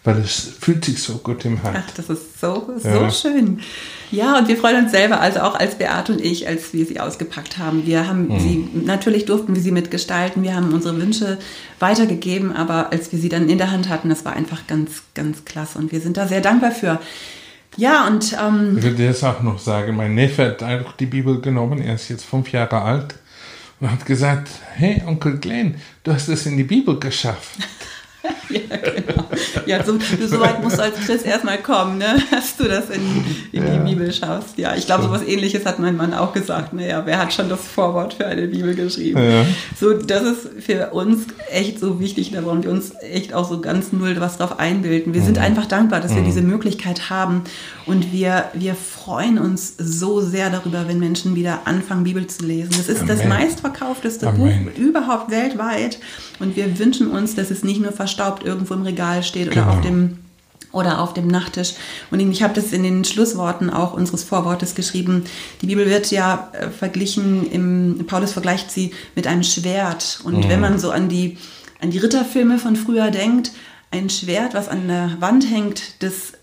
weil 0.03 0.17
es 0.17 0.41
fühlt 0.59 0.83
sich 0.83 1.01
so 1.01 1.19
gut 1.19 1.45
im 1.45 1.63
Hand. 1.63 1.77
Ach, 1.79 1.91
das 1.95 2.09
ist 2.09 2.37
so, 2.37 2.69
so 2.75 2.89
ja. 2.89 3.09
schön. 3.09 3.61
Ja, 4.11 4.37
und 4.37 4.49
wir 4.49 4.57
freuen 4.57 4.83
uns 4.83 4.91
selber, 4.91 5.21
also 5.21 5.39
auch 5.39 5.55
als 5.55 5.75
Beate 5.75 6.11
und 6.11 6.21
ich, 6.21 6.49
als 6.49 6.73
wir 6.73 6.85
sie 6.85 6.99
ausgepackt 6.99 7.57
haben. 7.57 7.85
Wir 7.85 8.09
haben 8.09 8.27
mhm. 8.27 8.39
sie, 8.41 8.69
natürlich 8.85 9.23
durften 9.23 9.55
wir 9.55 9.61
sie 9.61 9.71
mitgestalten, 9.71 10.43
wir 10.43 10.53
haben 10.53 10.73
unsere 10.73 10.99
Wünsche 10.99 11.37
weitergegeben, 11.79 12.53
aber 12.53 12.91
als 12.91 13.13
wir 13.13 13.19
sie 13.19 13.29
dann 13.29 13.47
in 13.47 13.57
der 13.57 13.71
Hand 13.71 13.87
hatten, 13.87 14.09
das 14.09 14.25
war 14.25 14.33
einfach 14.33 14.67
ganz, 14.67 15.03
ganz 15.15 15.45
klasse 15.45 15.79
und 15.79 15.93
wir 15.93 16.01
sind 16.01 16.17
da 16.17 16.27
sehr 16.27 16.41
dankbar 16.41 16.71
für. 16.71 16.99
Ja, 17.77 18.05
und. 18.05 18.33
Ähm, 18.33 18.75
ich 18.79 18.83
würde 18.83 19.05
jetzt 19.05 19.23
auch 19.23 19.41
noch 19.43 19.59
sagen, 19.59 19.95
mein 19.95 20.13
Neffe 20.13 20.45
hat 20.45 20.61
einfach 20.61 20.97
die 20.97 21.05
Bibel 21.05 21.39
genommen, 21.39 21.79
er 21.79 21.95
ist 21.95 22.09
jetzt 22.09 22.25
fünf 22.25 22.51
Jahre 22.51 22.81
alt 22.81 23.15
und 23.79 23.91
hat 23.91 24.05
gesagt, 24.05 24.49
hey 24.75 25.01
Onkel 25.05 25.37
Glenn, 25.37 25.75
du 26.03 26.13
hast 26.13 26.27
es 26.27 26.45
in 26.45 26.57
die 26.57 26.63
Bibel 26.63 26.99
geschafft. 26.99 27.57
ja, 28.49 28.77
genau. 28.77 29.25
Ja, 29.65 29.83
so, 29.83 29.97
so 30.27 30.39
weit 30.39 30.61
musst 30.63 30.77
du 30.77 30.83
als 30.83 30.99
Chris 31.05 31.21
erstmal 31.21 31.59
kommen, 31.59 31.97
ne? 31.99 32.21
dass 32.31 32.57
du 32.57 32.65
das 32.65 32.89
in, 32.89 33.01
in 33.51 33.65
ja. 33.65 33.77
die 33.77 33.89
Bibel 33.89 34.11
schaust. 34.11 34.57
Ja, 34.57 34.75
ich 34.75 34.85
glaube, 34.85 35.03
so 35.03 35.11
was 35.11 35.23
ähnliches 35.23 35.65
hat 35.65 35.79
mein 35.79 35.95
Mann 35.95 36.13
auch 36.13 36.33
gesagt. 36.33 36.73
Naja, 36.73 37.03
wer 37.05 37.19
hat 37.19 37.33
schon 37.33 37.49
das 37.49 37.61
Vorwort 37.61 38.15
für 38.15 38.25
eine 38.25 38.47
Bibel 38.47 38.75
geschrieben? 38.75 39.21
Ja. 39.21 39.45
So, 39.79 39.93
das 39.93 40.23
ist 40.23 40.63
für 40.65 40.89
uns 40.91 41.27
echt 41.51 41.79
so 41.79 41.99
wichtig. 41.99 42.31
Da 42.31 42.43
wollen 42.43 42.63
wir 42.63 42.71
uns 42.71 42.93
echt 43.01 43.33
auch 43.33 43.47
so 43.47 43.61
ganz 43.61 43.93
null 43.93 44.15
was 44.19 44.37
drauf 44.37 44.59
einbilden. 44.59 45.13
Wir 45.13 45.21
mhm. 45.21 45.25
sind 45.25 45.37
einfach 45.37 45.67
dankbar, 45.67 46.01
dass 46.01 46.13
wir 46.13 46.21
mhm. 46.21 46.25
diese 46.25 46.41
Möglichkeit 46.41 47.09
haben. 47.09 47.43
Und 47.85 48.11
wir, 48.11 48.45
wir 48.53 48.75
freuen 48.75 48.98
uns 49.37 49.73
so 49.77 50.21
sehr 50.21 50.49
darüber, 50.49 50.87
wenn 50.87 50.99
Menschen 50.99 51.35
wieder 51.35 51.61
anfangen, 51.65 52.03
Bibel 52.03 52.27
zu 52.27 52.45
lesen. 52.45 52.71
Das 52.77 52.89
ist 52.89 53.01
Amen. 53.01 53.07
das 53.07 53.25
meistverkaufteste 53.25 54.27
Amen. 54.27 54.65
Buch 54.65 54.77
überhaupt 54.77 55.31
weltweit. 55.31 55.99
Und 56.39 56.55
wir 56.55 56.79
wünschen 56.79 57.11
uns, 57.11 57.35
dass 57.35 57.51
es 57.51 57.63
nicht 57.63 57.81
nur 57.81 57.91
verstaubt 57.91 58.43
irgendwo 58.43 58.73
im 58.73 58.83
Regal 58.83 59.23
steht 59.23 59.47
oder 59.47 59.61
genau. 59.61 59.73
auf 59.73 59.81
dem 59.81 60.19
oder 60.71 61.01
auf 61.01 61.13
dem 61.13 61.27
Nachttisch. 61.27 61.73
Und 62.11 62.19
ich 62.19 62.43
habe 62.43 62.53
das 62.53 62.71
in 62.71 62.83
den 62.83 63.03
Schlussworten 63.03 63.69
auch 63.69 63.93
unseres 63.93 64.23
Vorwortes 64.23 64.75
geschrieben. 64.75 65.23
Die 65.61 65.65
Bibel 65.65 65.89
wird 65.89 66.11
ja 66.11 66.51
äh, 66.53 66.69
verglichen, 66.69 67.49
im, 67.49 68.05
Paulus 68.05 68.33
vergleicht 68.33 68.69
sie 68.69 68.91
mit 69.15 69.25
einem 69.25 69.43
Schwert. 69.43 70.19
Und 70.23 70.45
mhm. 70.45 70.49
wenn 70.49 70.59
man 70.59 70.79
so 70.79 70.91
an 70.91 71.09
die, 71.09 71.37
an 71.81 71.89
die 71.89 71.97
Ritterfilme 71.97 72.59
von 72.59 72.75
früher 72.75 73.09
denkt, 73.09 73.51
ein 73.91 74.09
Schwert, 74.09 74.53
was 74.53 74.67
an 74.67 74.87
der 74.87 75.17
Wand 75.19 75.49
hängt, 75.49 76.03
das 76.03 76.33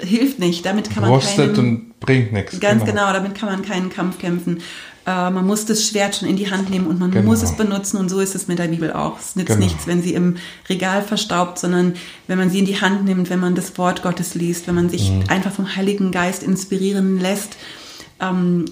hilft 0.00 0.38
nicht. 0.38 0.64
Damit 0.66 0.90
kann 0.90 1.02
man 1.02 1.10
Rostet 1.10 1.54
keinen, 1.54 1.58
und 1.58 2.00
bringt 2.00 2.32
nichts. 2.32 2.58
Ganz 2.60 2.84
genau. 2.84 3.06
genau, 3.06 3.12
damit 3.12 3.34
kann 3.34 3.48
man 3.48 3.62
keinen 3.62 3.90
Kampf 3.90 4.18
kämpfen. 4.18 4.62
Äh, 5.06 5.30
man 5.30 5.46
muss 5.46 5.66
das 5.66 5.86
Schwert 5.86 6.16
schon 6.16 6.28
in 6.28 6.36
die 6.36 6.50
Hand 6.50 6.68
nehmen 6.68 6.86
und 6.86 6.98
man 6.98 7.10
genau. 7.12 7.26
muss 7.26 7.42
es 7.42 7.56
benutzen 7.56 7.96
und 7.96 8.08
so 8.08 8.18
ist 8.18 8.34
es 8.34 8.48
mit 8.48 8.58
der 8.58 8.68
Bibel 8.68 8.92
auch. 8.92 9.18
Es 9.20 9.36
nützt 9.36 9.48
genau. 9.48 9.60
nichts, 9.60 9.86
wenn 9.86 10.02
sie 10.02 10.14
im 10.14 10.36
Regal 10.68 11.02
verstaubt, 11.02 11.58
sondern 11.58 11.94
wenn 12.26 12.38
man 12.38 12.50
sie 12.50 12.58
in 12.58 12.66
die 12.66 12.80
Hand 12.80 13.04
nimmt, 13.04 13.30
wenn 13.30 13.40
man 13.40 13.54
das 13.54 13.78
Wort 13.78 14.02
Gottes 14.02 14.34
liest, 14.34 14.66
wenn 14.66 14.74
man 14.74 14.88
sich 14.88 15.10
mhm. 15.10 15.24
einfach 15.28 15.52
vom 15.52 15.76
Heiligen 15.76 16.10
Geist 16.10 16.42
inspirieren 16.42 17.20
lässt. 17.20 17.56
Ähm, 18.20 18.64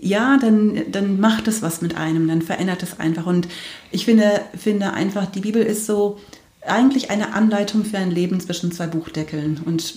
ja, 0.00 0.38
dann, 0.38 0.82
dann 0.90 1.18
macht 1.20 1.48
es 1.48 1.62
was 1.62 1.80
mit 1.80 1.96
einem, 1.96 2.28
dann 2.28 2.42
verändert 2.42 2.82
es 2.82 3.00
einfach. 3.00 3.26
Und 3.26 3.48
ich 3.90 4.04
finde, 4.04 4.42
finde 4.56 4.92
einfach, 4.92 5.26
die 5.26 5.40
Bibel 5.40 5.62
ist 5.62 5.86
so, 5.86 6.18
eigentlich 6.70 7.10
eine 7.10 7.34
Anleitung 7.34 7.84
für 7.84 7.98
ein 7.98 8.10
Leben 8.10 8.40
zwischen 8.40 8.72
zwei 8.72 8.86
Buchdeckeln. 8.86 9.60
Und 9.64 9.94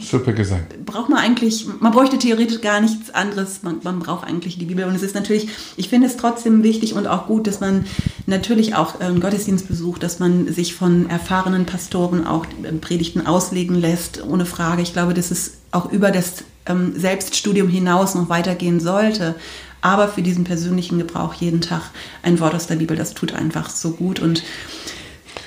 Super 0.00 0.32
gesagt. 0.32 0.84
Braucht 0.84 1.08
man 1.08 1.18
eigentlich, 1.18 1.66
man 1.80 1.92
bräuchte 1.92 2.18
theoretisch 2.18 2.60
gar 2.60 2.80
nichts 2.80 3.10
anderes. 3.10 3.62
Man, 3.62 3.80
man 3.82 4.00
braucht 4.00 4.26
eigentlich 4.26 4.58
die 4.58 4.64
Bibel. 4.64 4.84
Und 4.84 4.94
es 4.94 5.02
ist 5.02 5.14
natürlich, 5.14 5.48
ich 5.76 5.88
finde 5.88 6.06
es 6.06 6.16
trotzdem 6.16 6.62
wichtig 6.62 6.94
und 6.94 7.06
auch 7.06 7.26
gut, 7.26 7.46
dass 7.46 7.60
man 7.60 7.86
natürlich 8.26 8.74
auch 8.74 9.00
einen 9.00 9.20
Gottesdienst 9.20 9.68
besucht, 9.68 10.02
dass 10.02 10.18
man 10.18 10.52
sich 10.52 10.74
von 10.74 11.08
erfahrenen 11.08 11.66
Pastoren 11.66 12.26
auch 12.26 12.46
Predigten 12.80 13.26
auslegen 13.26 13.76
lässt, 13.76 14.22
ohne 14.24 14.46
Frage. 14.46 14.82
Ich 14.82 14.92
glaube, 14.92 15.14
dass 15.14 15.30
es 15.30 15.58
auch 15.70 15.90
über 15.92 16.10
das 16.10 16.44
ähm, 16.66 16.94
Selbststudium 16.96 17.68
hinaus 17.68 18.14
noch 18.14 18.28
weitergehen 18.28 18.80
sollte. 18.80 19.34
Aber 19.80 20.08
für 20.08 20.22
diesen 20.22 20.44
persönlichen 20.44 20.98
Gebrauch 20.98 21.34
jeden 21.34 21.60
Tag 21.60 21.82
ein 22.22 22.40
Wort 22.40 22.54
aus 22.54 22.66
der 22.66 22.76
Bibel, 22.76 22.96
das 22.96 23.12
tut 23.12 23.34
einfach 23.34 23.68
so 23.68 23.90
gut. 23.90 24.18
Und 24.18 24.42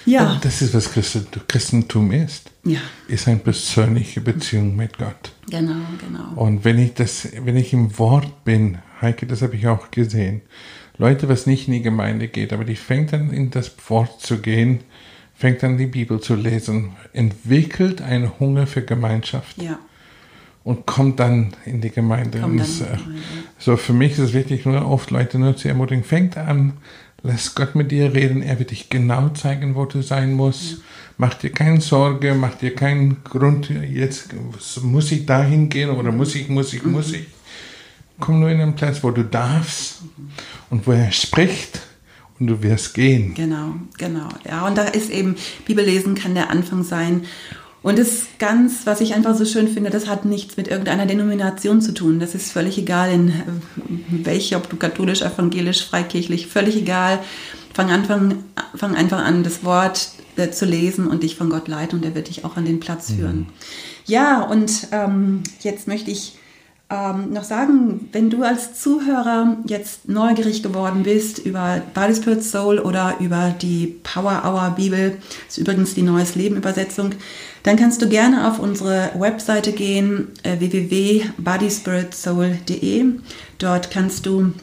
ja. 0.07 0.39
Das 0.41 0.61
ist, 0.61 0.73
was 0.73 0.91
Christentum 0.91 2.11
ist. 2.11 2.49
Ja. 2.63 2.79
Ist 3.07 3.27
eine 3.27 3.37
persönliche 3.37 4.21
Beziehung 4.21 4.75
mit 4.75 4.97
Gott. 4.97 5.31
Genau, 5.49 5.75
genau. 5.99 6.41
Und 6.41 6.65
wenn 6.65 6.79
ich 6.79 6.93
das, 6.93 7.27
wenn 7.43 7.55
ich 7.55 7.73
im 7.73 7.97
Wort 7.99 8.43
bin, 8.43 8.79
Heike, 9.01 9.27
das 9.27 9.41
habe 9.41 9.55
ich 9.55 9.67
auch 9.67 9.91
gesehen. 9.91 10.41
Leute, 10.97 11.29
was 11.29 11.45
nicht 11.45 11.67
in 11.67 11.75
die 11.75 11.81
Gemeinde 11.83 12.27
geht, 12.27 12.51
aber 12.51 12.65
die 12.65 12.75
fängt 12.75 13.13
dann 13.13 13.31
in 13.31 13.51
das 13.51 13.71
Wort 13.87 14.19
zu 14.21 14.39
gehen, 14.39 14.79
fängt 15.35 15.61
dann 15.61 15.77
die 15.77 15.85
Bibel 15.85 16.19
zu 16.19 16.33
lesen, 16.33 16.93
entwickelt 17.13 18.01
einen 18.01 18.39
Hunger 18.39 18.65
für 18.65 18.81
Gemeinschaft. 18.81 19.61
Ja. 19.61 19.77
Und 20.63 20.85
kommt 20.85 21.19
dann 21.19 21.53
in 21.65 21.79
die 21.79 21.91
Gemeinde. 21.91 22.39
Kommt 22.41 22.59
dann 22.59 22.67
in 22.67 22.73
die 22.73 22.79
Gemeinde. 22.79 23.21
So 23.59 23.77
für 23.77 23.93
mich 23.93 24.13
ist 24.13 24.19
es 24.19 24.33
wichtig, 24.33 24.65
nur 24.65 24.85
oft 24.85 25.11
Leute 25.11 25.37
nur 25.37 25.55
zu 25.55 25.67
ermutigen, 25.67 26.03
fängt 26.03 26.35
an, 26.35 26.73
Lass 27.23 27.55
Gott 27.55 27.75
mit 27.75 27.91
dir 27.91 28.13
reden. 28.13 28.41
Er 28.41 28.59
wird 28.59 28.71
dich 28.71 28.89
genau 28.89 29.29
zeigen, 29.29 29.75
wo 29.75 29.85
du 29.85 30.01
sein 30.01 30.33
musst. 30.33 30.71
Ja. 30.71 30.77
Mach 31.19 31.33
dir 31.33 31.49
keine 31.49 31.81
Sorge, 31.81 32.35
mach 32.35 32.55
dir 32.55 32.75
keinen 32.75 33.23
Grund, 33.23 33.71
jetzt 33.71 34.29
muss 34.83 35.11
ich 35.11 35.25
dahin 35.25 35.67
gehen 35.67 35.89
oder 35.89 36.11
muss 36.11 36.35
ich, 36.35 36.47
muss 36.47 36.73
ich, 36.73 36.83
muss 36.83 37.11
ich. 37.11 37.25
Komm 38.19 38.39
nur 38.39 38.49
in 38.49 38.61
einen 38.61 38.75
Platz, 38.75 39.03
wo 39.03 39.09
du 39.09 39.23
darfst 39.23 40.03
und 40.69 40.85
wo 40.85 40.91
er 40.91 41.11
spricht 41.11 41.81
und 42.39 42.45
du 42.45 42.61
wirst 42.61 42.93
gehen. 42.93 43.33
Genau, 43.33 43.73
genau. 43.97 44.29
Ja, 44.47 44.67
und 44.67 44.77
da 44.77 44.83
ist 44.83 45.09
eben, 45.09 45.35
Bibellesen 45.65 46.13
kann 46.13 46.35
der 46.35 46.51
Anfang 46.51 46.83
sein. 46.83 47.25
Und 47.83 47.99
das 47.99 48.25
ganz, 48.39 48.85
was 48.85 49.01
ich 49.01 49.13
einfach 49.13 49.35
so 49.35 49.45
schön 49.45 49.67
finde, 49.67 49.89
das 49.89 50.07
hat 50.07 50.25
nichts 50.25 50.57
mit 50.57 50.67
irgendeiner 50.67 51.05
Denomination 51.05 51.81
zu 51.81 51.93
tun. 51.93 52.19
Das 52.19 52.35
ist 52.35 52.51
völlig 52.51 52.77
egal, 52.77 53.11
in 53.11 53.29
äh, 53.29 53.33
welche, 54.09 54.57
ob 54.57 54.69
du 54.69 54.77
katholisch, 54.77 55.21
evangelisch, 55.21 55.85
freikirchlich, 55.85 56.47
völlig 56.47 56.75
egal. 56.75 57.19
Fang, 57.73 57.91
Anfang, 57.91 58.43
fang 58.75 58.95
einfach 58.95 59.23
an, 59.23 59.43
das 59.43 59.63
Wort 59.63 60.09
äh, 60.35 60.49
zu 60.49 60.65
lesen 60.65 61.07
und 61.07 61.23
dich 61.23 61.35
von 61.35 61.49
Gott 61.49 61.67
leiten 61.67 61.99
und 61.99 62.05
er 62.05 62.15
wird 62.15 62.29
dich 62.29 62.43
auch 62.43 62.57
an 62.57 62.65
den 62.65 62.79
Platz 62.79 63.11
führen. 63.11 63.39
Mhm. 63.39 63.47
Ja, 64.05 64.41
und 64.41 64.87
ähm, 64.91 65.43
jetzt 65.61 65.87
möchte 65.87 66.09
ich 66.09 66.33
ähm, 66.89 67.33
noch 67.33 67.43
sagen, 67.43 68.07
wenn 68.13 68.29
du 68.29 68.43
als 68.43 68.81
Zuhörer 68.81 69.57
jetzt 69.65 70.07
neugierig 70.07 70.63
geworden 70.63 71.03
bist 71.03 71.39
über 71.39 71.81
Body 71.93 72.15
Spirit 72.15 72.41
Soul 72.43 72.79
oder 72.79 73.17
über 73.19 73.53
die 73.61 73.99
Power 74.03 74.43
Hour 74.45 74.73
Bibel, 74.77 75.17
das 75.47 75.57
ist 75.57 75.57
übrigens 75.57 75.95
die 75.95 76.03
Neues 76.03 76.35
Leben 76.35 76.55
Übersetzung, 76.55 77.09
dann 77.63 77.75
kannst 77.75 78.01
du 78.01 78.07
gerne 78.07 78.47
auf 78.47 78.59
unsere 78.59 79.11
Webseite 79.17 79.73
gehen, 79.73 80.29
äh, 80.43 80.57
www.bodyspiritsoul.de. 80.59 83.05
Dort 83.57 83.91
kannst 83.91 84.25
du, 84.25 84.53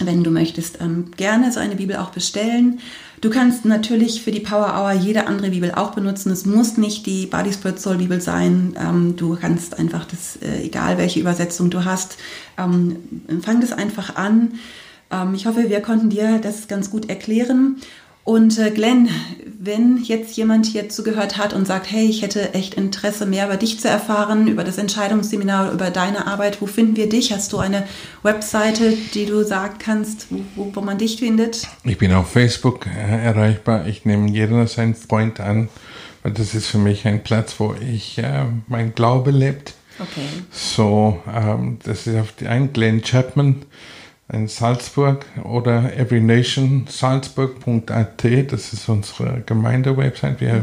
wenn 0.00 0.24
du 0.24 0.32
möchtest, 0.32 0.80
ähm, 0.80 1.12
gerne 1.16 1.52
so 1.52 1.60
eine 1.60 1.76
Bibel 1.76 1.94
auch 1.96 2.10
bestellen. 2.10 2.80
Du 3.20 3.28
kannst 3.28 3.66
natürlich 3.66 4.22
für 4.22 4.30
die 4.30 4.40
Power 4.40 4.74
Hour 4.74 4.92
jede 4.92 5.26
andere 5.26 5.50
Bibel 5.50 5.72
auch 5.72 5.90
benutzen. 5.94 6.32
Es 6.32 6.46
muss 6.46 6.78
nicht 6.78 7.04
die 7.04 7.26
Body 7.26 7.52
Spirit 7.52 7.78
Soul 7.78 7.98
Bibel 7.98 8.20
sein. 8.20 8.74
Ähm, 8.80 9.16
du 9.16 9.36
kannst 9.36 9.78
einfach 9.78 10.06
das, 10.06 10.36
äh, 10.36 10.62
egal 10.62 10.96
welche 10.96 11.20
Übersetzung 11.20 11.68
du 11.68 11.84
hast, 11.84 12.16
ähm, 12.56 12.96
fang 13.42 13.60
das 13.60 13.72
einfach 13.72 14.16
an. 14.16 14.54
Ähm, 15.10 15.34
ich 15.34 15.44
hoffe, 15.44 15.68
wir 15.68 15.82
konnten 15.82 16.08
dir 16.08 16.38
das 16.38 16.66
ganz 16.66 16.90
gut 16.90 17.10
erklären. 17.10 17.76
Und 18.30 18.60
äh, 18.60 18.70
Glenn, 18.70 19.08
wenn 19.58 19.96
jetzt 20.04 20.36
jemand 20.36 20.64
hier 20.64 20.88
zugehört 20.88 21.36
hat 21.36 21.52
und 21.52 21.66
sagt, 21.66 21.90
hey, 21.90 22.06
ich 22.06 22.22
hätte 22.22 22.54
echt 22.54 22.74
Interesse, 22.74 23.26
mehr 23.26 23.46
über 23.46 23.56
dich 23.56 23.80
zu 23.80 23.88
erfahren, 23.88 24.46
über 24.46 24.62
das 24.62 24.78
Entscheidungsseminar, 24.78 25.72
über 25.72 25.90
deine 25.90 26.28
Arbeit, 26.28 26.62
wo 26.62 26.66
finden 26.66 26.94
wir 26.94 27.08
dich? 27.08 27.32
Hast 27.32 27.52
du 27.52 27.58
eine 27.58 27.88
Webseite, 28.22 28.96
die 29.14 29.26
du 29.26 29.42
sagen 29.42 29.78
kannst, 29.80 30.28
wo, 30.54 30.70
wo 30.72 30.80
man 30.80 30.96
dich 30.96 31.16
findet? 31.16 31.66
Ich 31.82 31.98
bin 31.98 32.12
auf 32.12 32.30
Facebook 32.30 32.86
äh, 32.86 33.24
erreichbar. 33.24 33.88
Ich 33.88 34.04
nehme 34.04 34.30
jeden 34.30 34.60
als 34.60 34.78
einen 34.78 34.94
Freund 34.94 35.40
an, 35.40 35.68
weil 36.22 36.30
das 36.30 36.54
ist 36.54 36.68
für 36.68 36.78
mich 36.78 37.08
ein 37.08 37.24
Platz, 37.24 37.56
wo 37.58 37.74
ich 37.74 38.18
äh, 38.18 38.44
mein 38.68 38.94
Glaube 38.94 39.32
lebt. 39.32 39.74
Okay. 39.98 40.28
So, 40.52 41.20
ähm, 41.28 41.80
das 41.82 42.06
ist 42.06 42.16
auf 42.16 42.30
die 42.38 42.46
einen 42.46 42.72
Glenn 42.72 43.02
Chapman 43.02 43.56
Salzburg 44.46 45.26
oder 45.42 45.96
everynationsalzburg.at, 45.96 48.52
das 48.52 48.72
ist 48.72 48.88
unsere 48.88 49.42
Gemeindewebsite. 49.44 50.40
Wir. 50.40 50.62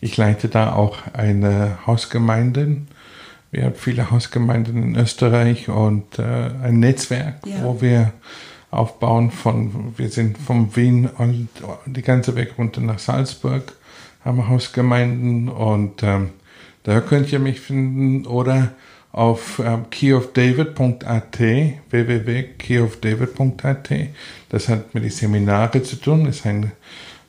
Ich 0.00 0.16
leite 0.16 0.48
da 0.48 0.74
auch 0.74 0.98
eine 1.12 1.78
Hausgemeinde. 1.86 2.78
Wir 3.50 3.64
haben 3.64 3.74
viele 3.74 4.10
Hausgemeinden 4.10 4.82
in 4.82 4.96
Österreich 4.96 5.68
und 5.68 6.18
äh, 6.18 6.50
ein 6.62 6.78
Netzwerk, 6.78 7.46
ja. 7.46 7.62
wo 7.62 7.80
wir 7.80 8.12
aufbauen 8.70 9.30
von, 9.30 9.94
wir 9.96 10.10
sind 10.10 10.38
von 10.38 10.74
Wien 10.76 11.06
und 11.06 11.48
die 11.86 12.02
ganze 12.02 12.36
Weg 12.36 12.58
runter 12.58 12.80
nach 12.80 12.98
Salzburg, 12.98 13.72
haben 14.24 14.48
Hausgemeinden 14.48 15.48
und 15.48 16.02
ähm, 16.02 16.30
da 16.84 17.00
könnt 17.00 17.32
ihr 17.32 17.40
mich 17.40 17.60
finden 17.60 18.26
oder 18.26 18.72
auf 19.12 19.62
ähm, 19.64 19.88
keyofdavid.at, 19.90 21.38
www.keyofdavid.at. 21.90 23.90
Das 24.48 24.68
hat 24.68 24.94
mit 24.94 25.04
den 25.04 25.10
Seminare 25.10 25.82
zu 25.82 25.96
tun. 25.96 26.24
Das 26.24 26.36
ist 26.36 26.46
ein 26.46 26.72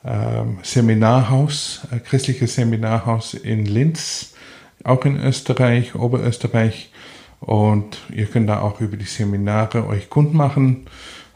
ähm, 0.06 0.60
Seminarhaus, 0.62 1.82
ein 1.92 2.04
christliches 2.04 2.54
Seminarhaus 2.56 3.34
in 3.34 3.66
Linz, 3.66 4.34
auch 4.84 5.06
in 5.06 5.20
Österreich, 5.20 5.96
Oberösterreich. 5.96 6.92
Und 7.40 7.98
ihr 8.14 8.28
könnt 8.28 8.50
da 8.50 8.62
auch 8.62 8.82
über 8.82 8.98
die 8.98 9.06
Seminare 9.06 9.88
euch 9.88 10.10
kundmachen. 10.10 10.86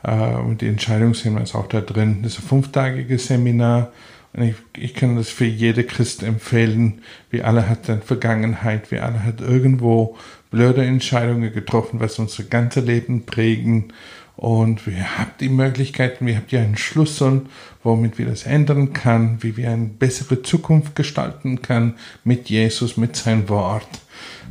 Äh, 0.03 0.35
und 0.35 0.61
die 0.61 0.67
Entscheidungsseminar 0.67 1.43
ist 1.43 1.55
auch 1.55 1.67
da 1.67 1.81
drin. 1.81 2.19
Das 2.21 2.33
ist 2.33 2.39
ein 2.39 2.47
fünftagiges 2.47 3.27
Seminar 3.27 3.91
ich, 4.37 4.55
ich 4.77 4.93
kann 4.93 5.15
das 5.15 5.29
für 5.29 5.45
jede 5.45 5.83
Christ 5.83 6.23
empfehlen. 6.23 7.01
Wir 7.29 7.47
alle 7.47 7.69
hat 7.69 7.89
eine 7.89 8.01
Vergangenheit, 8.01 8.91
wir 8.91 9.05
alle 9.05 9.23
hat 9.23 9.41
irgendwo 9.41 10.17
blöde 10.51 10.83
Entscheidungen 10.83 11.53
getroffen, 11.53 11.99
was 11.99 12.19
unser 12.19 12.43
ganzes 12.43 12.85
Leben 12.85 13.25
prägen. 13.25 13.93
Und 14.35 14.85
wir 14.85 15.17
haben 15.17 15.31
die 15.39 15.47
Möglichkeiten, 15.47 16.25
wir 16.25 16.35
haben 16.35 16.45
ja 16.49 16.61
einen 16.61 16.77
Schlüssel, 16.77 17.43
womit 17.83 18.17
wir 18.17 18.25
das 18.25 18.43
ändern 18.43 18.91
kann, 18.91 19.41
wie 19.41 19.55
wir 19.55 19.69
eine 19.69 19.85
bessere 19.85 20.41
Zukunft 20.41 20.95
gestalten 20.95 21.61
kann 21.61 21.95
mit 22.25 22.49
Jesus, 22.49 22.97
mit 22.97 23.15
seinem 23.15 23.47
Wort. 23.47 23.87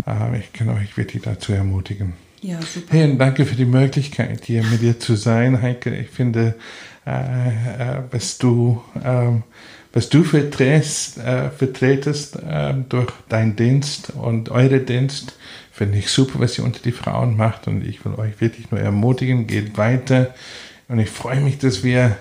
Äh, 0.07 0.39
ich 0.39 0.53
kann 0.55 0.71
euch 0.71 0.97
wirklich 0.97 1.23
dazu 1.23 1.53
ermutigen. 1.53 2.15
Ja, 2.41 2.61
super. 2.63 2.95
Hey, 2.95 3.17
danke 3.17 3.45
für 3.45 3.57
die 3.57 3.65
Möglichkeit, 3.65 4.45
hier 4.45 4.63
mit 4.65 4.81
dir 4.81 4.99
zu 4.99 5.17
sein, 5.17 5.61
Heike. 5.61 5.95
Ich 5.97 6.09
finde, 6.09 6.55
äh, 7.07 7.11
äh, 7.11 8.03
was 8.11 8.39
du 8.39 8.83
ähm, 9.03 9.43
was 9.95 10.09
du 10.09 10.25
vertretest, 10.25 11.19
äh, 11.19 11.51
vertretest 11.51 12.37
äh, 12.37 12.75
durch 12.89 13.11
deinen 13.29 13.55
Dienst 13.55 14.11
und 14.11 14.51
eure 14.51 14.81
Dienst, 14.81 15.37
finde 15.71 15.99
ich 15.99 16.11
super, 16.11 16.41
was 16.41 16.59
ihr 16.59 16.65
unter 16.65 16.81
die 16.81 16.93
Frauen 16.93 17.37
macht 17.37 17.69
und 17.69 17.87
ich 17.87 18.05
will 18.05 18.15
euch 18.15 18.41
wirklich 18.41 18.71
nur 18.73 18.81
ermutigen, 18.81 19.47
geht 19.47 19.79
weiter 19.79 20.35
und 20.89 20.99
ich 20.99 21.11
freue 21.11 21.41
mich, 21.41 21.59
dass 21.59 21.85
wir 21.85 22.17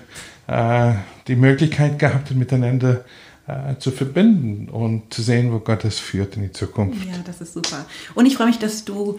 äh, 0.46 0.92
die 1.26 1.34
Möglichkeit 1.34 1.98
gehabt 1.98 2.30
haben, 2.30 2.38
miteinander 2.38 3.04
äh, 3.48 3.76
zu 3.78 3.90
verbinden 3.90 4.68
und 4.68 5.12
zu 5.12 5.22
sehen, 5.22 5.52
wo 5.52 5.58
Gott 5.58 5.84
es 5.84 5.98
führt 5.98 6.36
in 6.36 6.42
die 6.42 6.52
Zukunft. 6.52 7.04
Ja, 7.04 7.14
das 7.24 7.40
ist 7.40 7.54
super. 7.54 7.84
Und 8.14 8.26
ich 8.26 8.36
freue 8.36 8.46
mich, 8.46 8.58
dass 8.60 8.84
du 8.84 9.18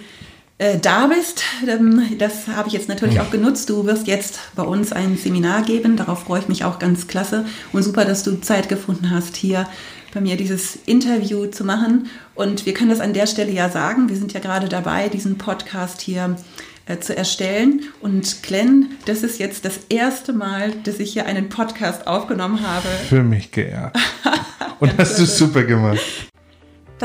äh, 0.58 0.80
da 0.80 1.08
bist. 1.08 1.44
Ähm, 1.68 2.18
das 2.18 2.48
habe 2.48 2.68
ich 2.68 2.74
jetzt 2.74 2.88
natürlich 2.88 3.20
auch 3.20 3.32
genutzt. 3.32 3.70
Du 3.70 3.86
wirst 3.86 4.08
jetzt 4.08 4.40
bei 4.56 4.64
uns 4.64 4.94
ein 4.94 5.18
Seminar 5.18 5.64
geben. 5.64 5.98
Darauf 5.98 6.24
freue 6.24 6.40
ich 6.40 6.48
mich 6.48 6.64
auch 6.64 6.80
ganz 6.80 7.08
klasse. 7.08 7.46
Und 7.74 7.84
super, 7.84 8.06
dass 8.06 8.24
du 8.24 8.40
Zeit 8.40 8.70
gefunden 8.70 9.12
hast, 9.12 9.36
hier 9.36 9.68
bei 10.14 10.22
mir 10.22 10.38
dieses 10.38 10.78
Interview 10.86 11.48
zu 11.48 11.66
machen. 11.66 12.08
Und 12.36 12.66
wir 12.66 12.74
können 12.74 12.90
das 12.90 13.02
an 13.02 13.14
der 13.14 13.28
Stelle 13.28 13.52
ja 13.52 13.70
sagen. 13.70 14.08
Wir 14.08 14.16
sind 14.16 14.32
ja 14.34 14.40
gerade 14.40 14.70
dabei, 14.70 15.10
diesen 15.10 15.38
Podcast 15.38 16.00
hier 16.00 16.38
äh, 16.86 17.00
zu 17.00 17.18
erstellen. 17.18 17.82
Und 18.00 18.42
Glenn, 18.42 18.92
das 19.06 19.24
ist 19.24 19.40
jetzt 19.40 19.66
das 19.66 19.80
erste 19.90 20.32
Mal, 20.32 20.72
dass 20.84 21.00
ich 21.00 21.12
hier 21.12 21.26
einen 21.26 21.50
Podcast 21.50 22.08
aufgenommen 22.08 22.66
habe. 22.66 22.88
Für 23.10 23.24
mich 23.24 23.52
geehrt. 23.52 23.98
Und 24.80 24.98
hast 24.98 25.20
du 25.20 25.26
super 25.26 25.64
gemacht. 25.64 26.00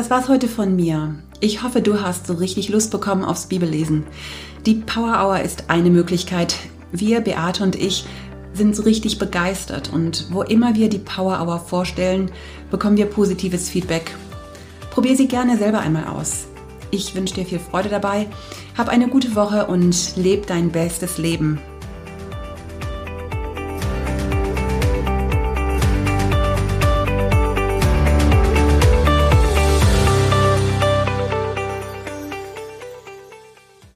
Das 0.01 0.09
war's 0.09 0.31
heute 0.31 0.49
von 0.49 0.77
mir. 0.77 1.17
Ich 1.41 1.63
hoffe, 1.63 1.83
du 1.83 2.01
hast 2.01 2.27
so 2.27 2.33
richtig 2.33 2.71
Lust 2.71 2.91
bekommen 2.91 3.23
aufs 3.23 3.45
Bibellesen. 3.45 4.07
Die 4.65 4.77
Power 4.77 5.23
Hour 5.23 5.41
ist 5.41 5.65
eine 5.69 5.91
Möglichkeit. 5.91 6.57
Wir, 6.91 7.21
Beate 7.21 7.63
und 7.63 7.77
ich, 7.77 8.07
sind 8.55 8.75
so 8.75 8.85
richtig 8.85 9.19
begeistert 9.19 9.93
und 9.93 10.29
wo 10.31 10.41
immer 10.41 10.75
wir 10.75 10.89
die 10.89 11.01
Power 11.01 11.39
Hour 11.43 11.59
vorstellen, 11.59 12.31
bekommen 12.71 12.97
wir 12.97 13.05
positives 13.05 13.69
Feedback. 13.69 14.17
Probier 14.91 15.19
sie 15.19 15.29
gerne 15.29 15.59
selber 15.59 15.81
einmal 15.81 16.07
aus. 16.07 16.47
Ich 16.91 17.15
wünsche 17.15 17.35
dir 17.35 17.45
viel 17.45 17.59
Freude 17.59 17.91
dabei, 17.91 18.27
hab 18.79 18.89
eine 18.89 19.07
gute 19.07 19.37
Woche 19.37 19.67
und 19.67 20.17
leb 20.17 20.47
dein 20.47 20.73
bestes 20.73 21.19
Leben. 21.19 21.61